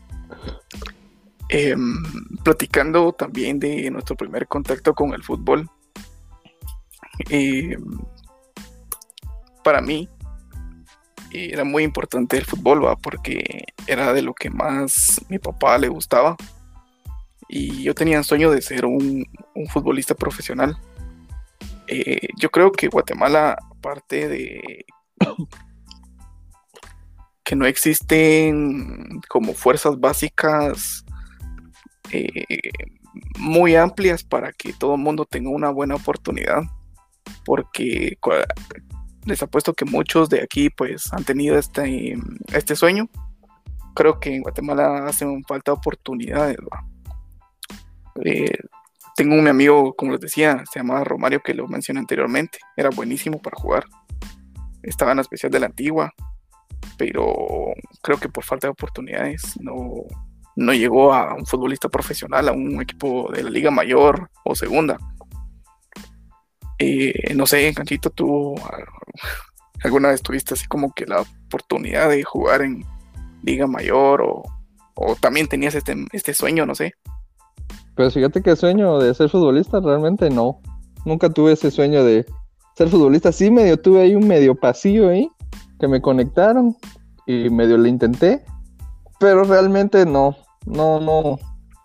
Em, 1.52 2.04
platicando 2.44 3.12
también 3.12 3.60
de 3.60 3.90
nuestro 3.90 4.16
primer 4.16 4.48
contacto 4.48 4.94
con 4.94 5.14
el 5.14 5.24
fútbol. 5.24 5.68
Em, 7.28 7.84
para 9.64 9.82
mí 9.82 10.08
era 11.32 11.64
muy 11.64 11.84
importante 11.84 12.38
el 12.38 12.46
fútbol, 12.46 12.86
¿va? 12.86 12.96
porque 12.96 13.66
era 13.88 14.14
de 14.14 14.22
lo 14.22 14.34
que 14.36 14.52
más 14.52 15.22
mi 15.28 15.40
papá 15.40 15.80
le 15.80 15.88
gustaba. 15.88 16.36
Y 17.48 17.82
yo 17.82 17.96
tenía 17.96 18.20
el 18.20 18.24
sueño 18.24 18.52
de 18.52 18.62
ser 18.62 18.86
un, 18.86 19.26
futbolista 19.70 20.14
profesional. 20.14 20.78
Eh, 21.88 22.28
yo 22.38 22.52
creo 22.52 22.72
que 22.72 22.88
Guatemala, 22.88 23.58
aparte 23.72 24.28
de 24.28 24.86
que 27.44 27.56
no 27.56 27.66
existen 27.66 29.20
como 29.28 29.56
fuerzas 29.56 30.00
básicas 30.00 31.04
eh, 32.12 32.72
muy 33.38 33.76
amplias 33.76 34.24
para 34.24 34.52
que 34.52 34.74
todo 34.74 34.96
el 34.96 35.02
mundo 35.02 35.26
tenga 35.26 35.50
una 35.50 35.70
buena 35.70 35.96
oportunidad. 35.96 36.64
Porque 37.46 38.18
les 39.26 39.44
apuesto 39.44 39.74
que 39.74 39.86
muchos 39.86 40.30
de 40.30 40.42
aquí 40.42 40.70
pues 40.70 41.12
han 41.14 41.24
tenido 41.24 41.58
este, 41.58 42.18
este 42.54 42.76
sueño. 42.76 43.10
Creo 43.96 44.20
que 44.20 44.36
en 44.36 44.42
Guatemala 44.42 45.06
hacen 45.08 45.44
falta 45.44 45.74
oportunidades. 45.74 46.58
Eh, 48.24 48.52
tengo 49.16 49.36
un 49.36 49.48
amigo, 49.48 49.94
como 49.96 50.14
les 50.14 50.22
decía, 50.22 50.64
se 50.72 50.80
llamaba 50.80 51.04
Romario, 51.04 51.42
que 51.42 51.54
lo 51.54 51.68
mencioné 51.68 52.00
anteriormente. 52.00 52.60
Era 52.78 52.90
buenísimo 52.90 53.42
para 53.42 53.60
jugar. 53.60 53.86
Estaba 54.84 55.12
en 55.12 55.18
la 55.18 55.22
especial 55.22 55.52
de 55.52 55.60
la 55.60 55.66
antigua. 55.68 56.14
Pero 56.98 57.74
creo 58.02 58.18
que 58.18 58.30
por 58.30 58.44
falta 58.44 58.68
de 58.68 58.72
oportunidades 58.72 59.60
no, 59.60 60.06
no 60.60 60.74
llegó 60.74 61.14
a 61.14 61.36
un 61.36 61.46
futbolista 61.46 61.88
profesional, 61.88 62.50
a 62.50 62.52
un 62.52 62.82
equipo 62.82 63.32
de 63.32 63.44
la 63.44 63.50
Liga 63.50 63.72
Mayor 63.72 64.30
o 64.44 64.54
Segunda. 64.56 64.98
Eh, 66.78 67.34
no 67.34 67.46
sé, 67.46 67.74
Canchito, 67.74 68.10
tú 68.10 68.56
alguna 69.84 70.10
vez 70.10 70.22
tuviste 70.22 70.56
así 70.56 70.68
como 70.68 70.92
que 70.92 71.06
la 71.06 71.22
oportunidad 71.22 72.10
de 72.10 72.24
jugar 72.24 72.62
en 72.62 72.84
Liga 73.42 73.68
Mayor 73.68 74.22
o, 74.22 74.44
también 75.22 75.48
tenías 75.48 75.76
este, 75.76 75.96
este 76.12 76.34
sueño, 76.34 76.66
no 76.66 76.76
sé. 76.76 76.94
Pues 77.96 78.14
fíjate 78.14 78.42
que 78.42 78.58
sueño 78.58 79.00
de 79.00 79.14
ser 79.14 79.30
futbolista 79.30 79.80
realmente 79.80 80.30
no. 80.30 80.60
Nunca 81.06 81.30
tuve 81.30 81.54
ese 81.54 81.72
sueño 81.72 82.04
de 82.04 82.26
ser 82.76 82.90
futbolista. 82.90 83.32
Sí, 83.32 83.50
medio 83.50 83.80
tuve 83.80 84.02
ahí 84.02 84.16
un 84.16 84.28
medio 84.28 84.56
pasillo 84.56 85.08
ahí 85.08 85.30
que 85.80 85.88
me 85.88 86.02
conectaron 86.02 86.76
y 87.26 87.50
medio 87.50 87.78
le 87.78 87.88
intenté, 87.88 88.44
pero 89.22 89.46
realmente 89.46 90.06
no 90.06 90.36
no, 90.66 91.00
no, 91.00 91.40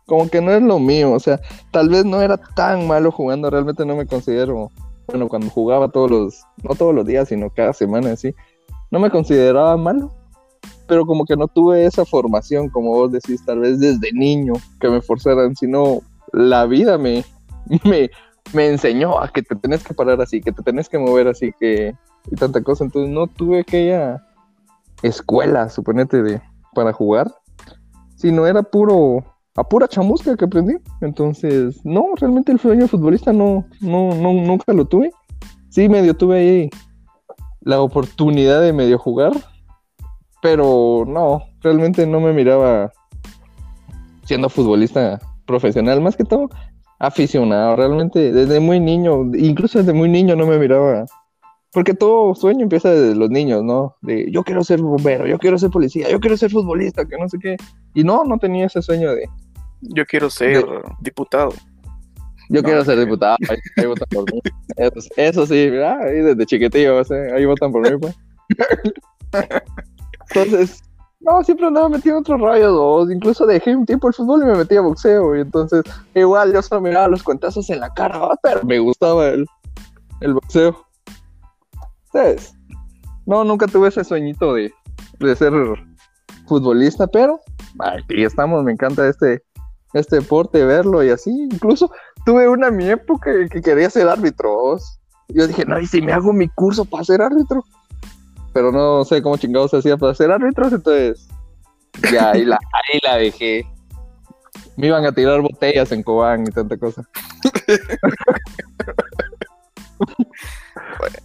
como 0.06 0.28
que 0.28 0.40
no 0.40 0.52
es 0.52 0.62
lo 0.62 0.78
mío, 0.78 1.12
o 1.12 1.20
sea, 1.20 1.40
tal 1.70 1.88
vez 1.88 2.04
no 2.04 2.20
era 2.20 2.36
tan 2.36 2.86
malo 2.86 3.10
jugando, 3.10 3.50
realmente 3.50 3.84
no 3.86 3.96
me 3.96 4.06
considero, 4.06 4.70
bueno, 5.06 5.28
cuando 5.28 5.48
jugaba 5.50 5.88
todos 5.88 6.10
los, 6.10 6.42
no 6.62 6.74
todos 6.74 6.94
los 6.94 7.06
días, 7.06 7.28
sino 7.28 7.50
cada 7.50 7.72
semana 7.72 8.12
así, 8.12 8.34
no 8.90 8.98
me 8.98 9.10
consideraba 9.10 9.76
malo, 9.76 10.12
pero 10.86 11.06
como 11.06 11.24
que 11.24 11.36
no 11.36 11.48
tuve 11.48 11.86
esa 11.86 12.04
formación, 12.04 12.68
como 12.68 12.90
vos 12.90 13.12
decís, 13.12 13.44
tal 13.44 13.60
vez 13.60 13.80
desde 13.80 14.12
niño, 14.12 14.54
que 14.80 14.88
me 14.88 15.00
forzaran, 15.00 15.56
sino 15.56 16.00
la 16.32 16.66
vida 16.66 16.98
me, 16.98 17.24
me, 17.84 18.10
me 18.52 18.68
enseñó 18.68 19.20
a 19.20 19.28
que 19.28 19.42
te 19.42 19.56
tenés 19.56 19.82
que 19.84 19.94
parar 19.94 20.20
así, 20.20 20.40
que 20.40 20.52
te 20.52 20.62
tenés 20.62 20.88
que 20.88 20.98
mover 20.98 21.28
así, 21.28 21.52
que, 21.58 21.94
y 22.30 22.36
tanta 22.36 22.62
cosa, 22.62 22.84
entonces 22.84 23.10
no 23.10 23.26
tuve 23.26 23.60
aquella 23.60 24.22
escuela, 25.02 25.68
suponete, 25.70 26.22
de, 26.22 26.42
para 26.74 26.92
jugar, 26.92 27.32
no 28.32 28.46
era 28.46 28.62
puro, 28.62 29.24
a 29.56 29.64
pura 29.64 29.88
chamusca 29.88 30.36
que 30.36 30.44
aprendí. 30.44 30.74
Entonces, 31.00 31.84
no, 31.84 32.14
realmente 32.16 32.52
el 32.52 32.60
sueño 32.60 32.88
futbolista 32.88 33.32
no, 33.32 33.64
no, 33.80 34.14
no, 34.14 34.32
nunca 34.32 34.72
lo 34.72 34.86
tuve. 34.86 35.10
Sí, 35.70 35.88
medio 35.88 36.14
tuve 36.14 36.38
ahí 36.38 36.70
la 37.60 37.80
oportunidad 37.80 38.60
de 38.60 38.72
medio 38.72 38.98
jugar, 38.98 39.32
pero 40.42 41.04
no, 41.06 41.42
realmente 41.62 42.06
no 42.06 42.20
me 42.20 42.32
miraba 42.32 42.92
siendo 44.24 44.48
futbolista 44.48 45.18
profesional, 45.46 46.00
más 46.00 46.16
que 46.16 46.24
todo 46.24 46.48
aficionado, 46.98 47.76
realmente 47.76 48.32
desde 48.32 48.60
muy 48.60 48.80
niño, 48.80 49.30
incluso 49.34 49.78
desde 49.78 49.92
muy 49.92 50.08
niño 50.08 50.36
no 50.36 50.46
me 50.46 50.58
miraba, 50.58 51.04
porque 51.74 51.92
todo 51.92 52.36
sueño 52.36 52.62
empieza 52.62 52.88
desde 52.90 53.16
los 53.16 53.28
niños, 53.30 53.64
¿no? 53.64 53.96
De 54.00 54.30
yo 54.30 54.44
quiero 54.44 54.62
ser 54.62 54.80
bombero, 54.80 55.26
yo 55.26 55.38
quiero 55.38 55.58
ser 55.58 55.70
policía, 55.70 56.08
yo 56.08 56.20
quiero 56.20 56.36
ser 56.36 56.52
futbolista, 56.52 57.04
que 57.04 57.18
no 57.18 57.28
sé 57.28 57.36
qué, 57.40 57.56
y 57.94 58.04
no, 58.04 58.24
no 58.24 58.38
tenía 58.38 58.66
ese 58.66 58.80
sueño 58.80 59.12
de... 59.12 59.28
Yo 59.80 60.06
quiero 60.06 60.30
ser 60.30 60.64
diputado. 61.00 61.50
Yo 62.48 62.62
quiero 62.62 62.84
ser 62.84 63.00
diputado, 63.00 63.36
ahí, 63.48 63.86
votan 63.86 64.08
por 64.10 64.32
mí. 64.32 64.40
Eso, 65.16 65.46
sí, 65.46 65.54
ahí 65.54 66.20
desde 66.20 66.46
chiquitillo, 66.46 67.02
ahí 67.34 67.44
votan 67.44 67.72
por 67.72 67.90
mí, 67.90 67.98
pues. 67.98 68.14
Entonces, 70.28 70.80
no, 71.20 71.42
siempre 71.42 71.66
andaba 71.66 71.88
metido 71.88 72.16
en 72.16 72.20
otros 72.20 72.40
rayos, 72.40 73.10
incluso 73.10 73.46
dejé 73.46 73.74
un 73.74 73.84
tiempo 73.84 74.06
el 74.06 74.14
fútbol 74.14 74.42
y 74.42 74.46
me 74.46 74.54
metí 74.54 74.76
a 74.76 74.80
boxeo, 74.80 75.36
y 75.36 75.40
entonces, 75.40 75.82
igual 76.14 76.52
yo 76.52 76.62
solo 76.62 76.82
miraba 76.82 77.08
los 77.08 77.24
cuentazos 77.24 77.68
en 77.70 77.80
la 77.80 77.92
cara, 77.92 78.20
pero 78.42 78.62
me 78.62 78.78
gustaba 78.78 79.28
el, 79.30 79.44
el 80.20 80.34
boxeo. 80.34 80.84
No, 83.26 83.44
nunca 83.44 83.66
tuve 83.66 83.88
ese 83.88 84.04
sueñito 84.04 84.54
de, 84.54 84.72
de 85.20 85.36
ser 85.36 85.52
futbolista, 86.46 87.06
pero 87.06 87.40
aquí 87.78 88.22
estamos, 88.22 88.62
me 88.64 88.72
encanta 88.72 89.08
este, 89.08 89.42
este 89.92 90.16
deporte, 90.16 90.64
verlo 90.64 91.02
y 91.02 91.10
así. 91.10 91.30
Incluso 91.50 91.90
tuve 92.26 92.48
una 92.48 92.70
mi 92.70 92.88
época 92.88 93.30
que 93.50 93.60
quería 93.62 93.90
ser 93.90 94.08
árbitro. 94.08 94.76
Yo 95.28 95.46
dije, 95.46 95.64
no, 95.64 95.80
y 95.80 95.86
si 95.86 96.02
me 96.02 96.12
hago 96.12 96.32
mi 96.32 96.48
curso 96.48 96.84
para 96.84 97.04
ser 97.04 97.22
árbitro 97.22 97.64
pero 98.54 98.70
no 98.70 99.04
sé 99.04 99.20
cómo 99.20 99.36
chingados 99.36 99.72
se 99.72 99.78
hacía 99.78 99.98
para 99.98 100.14
ser 100.14 100.30
árbitros, 100.30 100.72
entonces 100.72 101.28
ya 102.10 102.30
ahí 102.30 102.44
la, 102.44 102.56
ahí 102.72 103.00
la 103.02 103.16
dejé. 103.16 103.66
Me 104.76 104.86
iban 104.86 105.04
a 105.04 105.12
tirar 105.12 105.40
botellas 105.42 105.92
en 105.92 106.02
Cobán 106.02 106.44
y 106.46 106.50
tanta 106.52 106.78
cosa. 106.78 107.02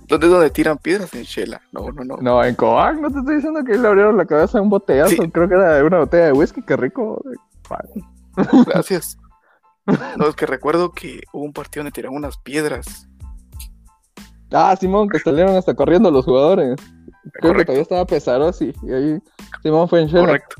¿Dónde 0.09 0.25
es 0.25 0.33
donde 0.33 0.49
tiran 0.49 0.79
piedras? 0.79 1.13
En 1.13 1.21
Shela. 1.21 1.61
No, 1.71 1.91
no, 1.91 2.03
no. 2.03 2.17
No, 2.17 2.43
en 2.43 2.55
Cobán, 2.55 2.99
no 2.99 3.11
te 3.11 3.19
estoy 3.19 3.35
diciendo 3.35 3.63
que 3.63 3.77
le 3.77 3.87
abrieron 3.87 4.17
la 4.17 4.25
cabeza 4.25 4.57
a 4.57 4.61
un 4.61 4.69
botellazo. 4.69 5.15
Creo 5.31 5.47
que 5.47 5.53
era 5.53 5.85
una 5.85 5.99
botella 5.99 6.25
de 6.25 6.31
whisky, 6.33 6.63
qué 6.63 6.75
rico. 6.75 7.21
Gracias. 8.65 9.19
No, 10.17 10.27
es 10.27 10.35
que 10.35 10.47
recuerdo 10.47 10.91
que 10.91 11.21
hubo 11.31 11.43
un 11.43 11.53
partido 11.53 11.83
donde 11.83 11.91
tiraron 11.91 12.17
unas 12.17 12.37
piedras. 12.39 13.07
Ah, 14.51 14.75
Simón, 14.75 15.09
que 15.09 15.19
salieron 15.19 15.55
hasta 15.55 15.75
corriendo 15.75 16.09
los 16.09 16.25
jugadores. 16.25 16.75
Creo 17.33 17.53
que 17.53 17.65
todavía 17.65 17.83
estaba 17.83 18.05
pesado 18.05 18.47
así. 18.47 18.73
Y 18.81 18.91
ahí 18.91 19.19
Simón 19.61 19.87
fue 19.87 20.01
en 20.01 20.07
Shela. 20.07 20.25
Correcto. 20.25 20.55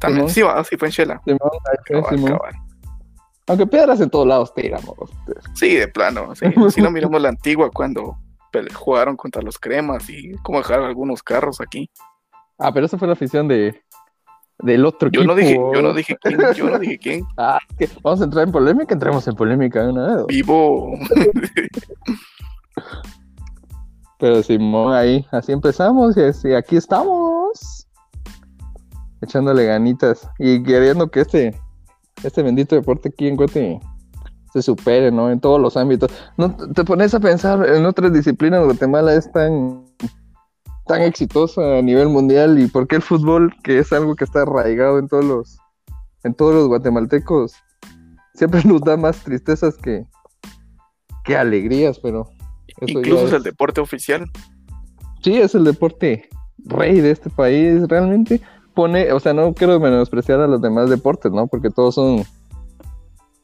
También, 0.00 0.30
sí, 0.30 0.40
va, 0.40 0.64
sí 0.64 0.76
fue 0.78 0.88
en 0.88 0.92
Shela. 0.92 1.20
Simón, 1.26 1.50
ahí 1.70 2.00
fue 2.02 2.16
Simón. 2.16 2.38
Aunque 3.48 3.66
piedras 3.66 4.00
en 4.00 4.08
todos 4.08 4.26
lados 4.26 4.54
tiramos. 4.54 4.94
Sí, 5.54 5.74
de 5.74 5.86
plano. 5.86 6.34
Sí, 6.34 6.46
si 6.70 6.80
no 6.80 6.90
miramos 6.90 7.20
la 7.20 7.28
antigua 7.28 7.70
cuando 7.70 8.16
jugaron 8.74 9.16
contra 9.16 9.42
los 9.42 9.58
cremas 9.58 10.08
y 10.10 10.32
cómo 10.42 10.58
dejaron 10.58 10.86
algunos 10.86 11.22
carros 11.22 11.60
aquí. 11.60 11.90
Ah, 12.58 12.72
pero 12.72 12.86
esa 12.86 12.98
fue 12.98 13.08
la 13.08 13.14
afición 13.14 13.48
de 13.48 13.82
del 14.58 14.86
otro 14.86 15.10
yo 15.10 15.20
equipo. 15.20 15.34
No 15.34 15.38
dije, 15.38 15.54
yo 15.54 15.82
no 15.82 15.92
dije 15.92 16.16
quién, 16.20 16.40
yo 16.54 16.70
no 16.70 16.78
dije 16.78 16.98
quién. 16.98 17.24
ah, 17.36 17.58
vamos 18.02 18.20
a 18.20 18.24
entrar 18.24 18.46
en 18.46 18.52
polémica, 18.52 18.94
entremos 18.94 19.26
en 19.28 19.34
polémica 19.34 19.82
de 19.82 19.92
una 19.92 20.16
vez. 20.16 20.26
Vivo. 20.26 20.92
Pero 24.18 24.42
Simón, 24.42 24.94
ahí, 24.94 25.26
así 25.30 25.52
empezamos 25.52 26.16
y 26.16 26.22
así, 26.22 26.54
aquí 26.54 26.76
estamos. 26.76 27.86
Echándole 29.20 29.66
ganitas 29.66 30.28
y 30.38 30.62
queriendo 30.62 31.10
que 31.10 31.20
este, 31.20 31.54
este 32.22 32.42
bendito 32.42 32.74
deporte 32.76 33.10
aquí 33.10 33.28
en 33.28 33.36
Guate 33.36 33.80
se 34.56 34.62
supere, 34.62 35.10
¿no? 35.10 35.30
En 35.30 35.38
todos 35.38 35.60
los 35.60 35.76
ámbitos. 35.76 36.10
No 36.38 36.56
te 36.56 36.84
pones 36.84 37.12
a 37.14 37.20
pensar 37.20 37.68
en 37.68 37.84
otras 37.84 38.12
disciplinas, 38.12 38.64
Guatemala 38.64 39.14
es 39.14 39.30
tan, 39.30 39.84
tan 40.86 41.02
exitosa 41.02 41.78
a 41.78 41.82
nivel 41.82 42.08
mundial 42.08 42.58
y 42.58 42.66
por 42.66 42.88
qué 42.88 42.96
el 42.96 43.02
fútbol, 43.02 43.54
que 43.62 43.78
es 43.78 43.92
algo 43.92 44.16
que 44.16 44.24
está 44.24 44.42
arraigado 44.42 44.98
en 44.98 45.08
todos 45.08 45.24
los, 45.24 45.58
en 46.24 46.32
todos 46.32 46.54
los 46.54 46.68
guatemaltecos, 46.68 47.52
siempre 48.34 48.62
nos 48.64 48.80
da 48.80 48.96
más 48.96 49.22
tristezas 49.22 49.76
que, 49.76 50.06
que 51.24 51.36
alegrías, 51.36 51.98
pero 51.98 52.30
Incluso 52.80 53.26
es... 53.26 53.32
el 53.34 53.42
deporte 53.42 53.82
oficial. 53.82 54.24
Sí, 55.22 55.36
es 55.36 55.54
el 55.54 55.64
deporte 55.64 56.28
rey 56.64 57.00
de 57.00 57.10
este 57.10 57.28
país, 57.28 57.86
realmente 57.88 58.40
pone, 58.74 59.12
o 59.12 59.20
sea, 59.20 59.34
no 59.34 59.52
quiero 59.52 59.78
menospreciar 59.80 60.40
a 60.40 60.46
los 60.46 60.62
demás 60.62 60.88
deportes, 60.88 61.32
¿no? 61.32 61.46
Porque 61.46 61.70
todos 61.70 61.94
son 61.94 62.24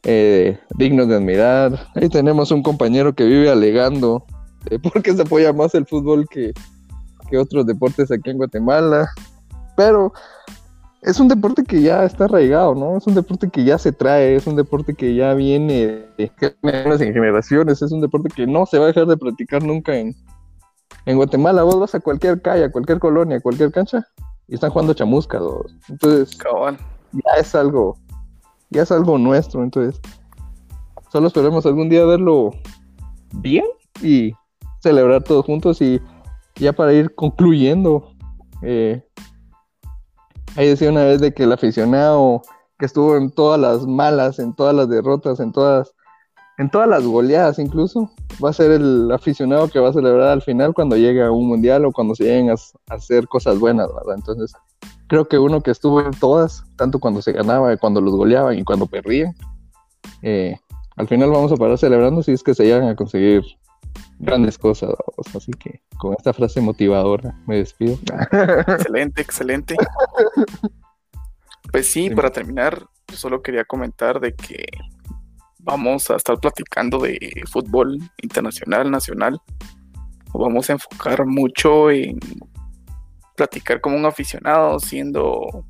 eh, 0.04 0.58
dignos 0.76 1.08
de 1.08 1.16
admirar. 1.16 1.88
Ahí 1.94 2.08
tenemos 2.08 2.50
un 2.50 2.62
compañero 2.62 3.14
que 3.14 3.24
vive 3.24 3.50
alegando 3.50 4.24
de 4.70 4.78
por 4.78 5.02
qué 5.02 5.14
se 5.14 5.22
apoya 5.22 5.52
más 5.52 5.74
el 5.74 5.86
fútbol 5.86 6.26
que, 6.28 6.52
que 7.30 7.38
otros 7.38 7.66
deportes 7.66 8.10
aquí 8.10 8.30
en 8.30 8.38
Guatemala. 8.38 9.08
Pero 9.76 10.12
es 11.02 11.18
un 11.18 11.28
deporte 11.28 11.64
que 11.64 11.82
ya 11.82 12.04
está 12.04 12.24
arraigado, 12.24 12.74
¿no? 12.74 12.96
Es 12.96 13.06
un 13.06 13.14
deporte 13.14 13.50
que 13.50 13.64
ya 13.64 13.76
se 13.76 13.90
trae, 13.92 14.36
es 14.36 14.46
un 14.46 14.54
deporte 14.54 14.94
que 14.94 15.14
ya 15.14 15.34
viene 15.34 16.06
de 16.16 16.30
en 16.40 17.12
generaciones, 17.12 17.82
es 17.82 17.90
un 17.90 18.00
deporte 18.00 18.28
que 18.34 18.46
no 18.46 18.66
se 18.66 18.78
va 18.78 18.84
a 18.84 18.88
dejar 18.88 19.06
de 19.06 19.16
practicar 19.16 19.64
nunca 19.64 19.96
en, 19.96 20.14
en 21.06 21.16
Guatemala. 21.16 21.64
Vos 21.64 21.80
vas 21.80 21.94
a 21.94 22.00
cualquier 22.00 22.40
calle, 22.40 22.64
a 22.64 22.70
cualquier 22.70 23.00
colonia, 23.00 23.38
a 23.38 23.40
cualquier 23.40 23.72
cancha 23.72 24.06
y 24.46 24.54
están 24.54 24.70
jugando 24.70 24.94
chamusca. 24.94 25.40
Entonces, 25.88 26.38
ya 27.12 27.40
es 27.40 27.54
algo, 27.54 27.96
ya 28.72 28.82
es 28.82 28.92
algo 28.92 29.18
nuestro. 29.18 29.62
Entonces, 29.62 30.00
solo 31.10 31.28
esperemos 31.28 31.64
algún 31.66 31.88
día 31.88 32.04
verlo 32.04 32.50
bien 33.34 33.66
y 34.02 34.32
celebrar 34.80 35.22
todos 35.22 35.44
juntos 35.46 35.80
y 35.80 36.00
ya 36.56 36.72
para 36.72 36.92
ir 36.92 37.14
concluyendo. 37.14 38.12
Eh, 38.62 39.02
Ahí 40.54 40.68
decía 40.68 40.90
una 40.90 41.04
vez 41.04 41.20
de 41.20 41.32
que 41.32 41.44
el 41.44 41.52
aficionado 41.52 42.42
que 42.78 42.84
estuvo 42.84 43.16
en 43.16 43.30
todas 43.30 43.58
las 43.58 43.86
malas, 43.86 44.38
en 44.38 44.54
todas 44.54 44.74
las 44.74 44.88
derrotas, 44.88 45.40
en 45.40 45.50
todas, 45.50 45.94
en 46.58 46.70
todas 46.70 46.88
las 46.88 47.04
goleadas 47.04 47.58
incluso, 47.58 48.10
va 48.44 48.50
a 48.50 48.52
ser 48.52 48.70
el 48.72 49.10
aficionado 49.10 49.68
que 49.68 49.80
va 49.80 49.88
a 49.88 49.92
celebrar 49.94 50.28
al 50.28 50.42
final 50.42 50.74
cuando 50.74 50.96
llegue 50.96 51.22
a 51.22 51.30
un 51.30 51.48
mundial 51.48 51.86
o 51.86 51.92
cuando 51.92 52.14
se 52.14 52.24
lleguen 52.24 52.50
a, 52.50 52.54
hacer 52.90 53.28
cosas 53.28 53.58
buenas, 53.58 53.88
¿verdad? 53.94 54.16
Entonces, 54.16 54.52
creo 55.12 55.28
que 55.28 55.38
uno 55.38 55.60
que 55.60 55.70
estuvo 55.70 56.00
en 56.00 56.12
todas, 56.12 56.64
tanto 56.76 56.98
cuando 56.98 57.20
se 57.20 57.32
ganaba, 57.32 57.76
cuando 57.76 58.00
los 58.00 58.14
goleaban 58.14 58.58
y 58.58 58.64
cuando 58.64 58.86
perdían, 58.86 59.34
eh, 60.22 60.56
al 60.96 61.06
final 61.06 61.28
vamos 61.28 61.52
a 61.52 61.56
parar 61.56 61.76
celebrando 61.76 62.22
si 62.22 62.32
es 62.32 62.42
que 62.42 62.54
se 62.54 62.64
llegan 62.64 62.88
a 62.88 62.96
conseguir 62.96 63.42
grandes 64.18 64.56
cosas. 64.56 64.94
Así 65.36 65.52
que 65.52 65.82
con 65.98 66.14
esta 66.16 66.32
frase 66.32 66.62
motivadora 66.62 67.38
me 67.46 67.58
despido. 67.58 67.98
Excelente, 68.68 69.20
excelente. 69.20 69.76
Pues 71.70 71.88
sí, 71.88 72.08
para 72.08 72.30
terminar, 72.30 72.82
solo 73.12 73.42
quería 73.42 73.66
comentar 73.66 74.18
de 74.18 74.34
que 74.34 74.64
vamos 75.58 76.10
a 76.10 76.16
estar 76.16 76.38
platicando 76.40 76.98
de 76.98 77.18
fútbol 77.50 77.98
internacional, 78.22 78.90
nacional. 78.90 79.38
vamos 80.32 80.70
a 80.70 80.72
enfocar 80.72 81.26
mucho 81.26 81.90
en 81.90 82.18
platicar 83.42 83.80
como 83.80 83.96
un 83.96 84.06
aficionado, 84.06 84.78
siendo 84.78 85.64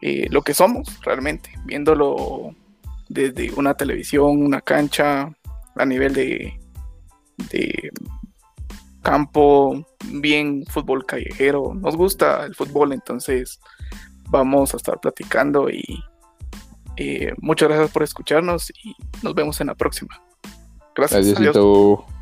eh, 0.00 0.28
lo 0.30 0.42
que 0.42 0.54
somos 0.54 1.00
realmente, 1.02 1.50
viéndolo 1.64 2.54
desde 3.08 3.52
una 3.54 3.74
televisión, 3.74 4.42
una 4.42 4.60
cancha, 4.60 5.32
a 5.74 5.84
nivel 5.84 6.14
de 6.14 6.58
de 7.50 7.90
campo, 9.02 9.86
bien 10.06 10.64
fútbol 10.66 11.04
callejero. 11.06 11.74
Nos 11.74 11.96
gusta 11.96 12.44
el 12.44 12.54
fútbol, 12.54 12.92
entonces 12.92 13.60
vamos 14.30 14.74
a 14.74 14.76
estar 14.76 14.98
platicando 15.00 15.68
y 15.70 16.02
muchas 17.38 17.68
gracias 17.68 17.90
por 17.90 18.02
escucharnos 18.02 18.70
y 18.70 18.94
nos 19.22 19.34
vemos 19.34 19.60
en 19.60 19.68
la 19.68 19.74
próxima. 19.74 20.20
Gracias. 20.94 21.36
Adiós. 21.36 22.15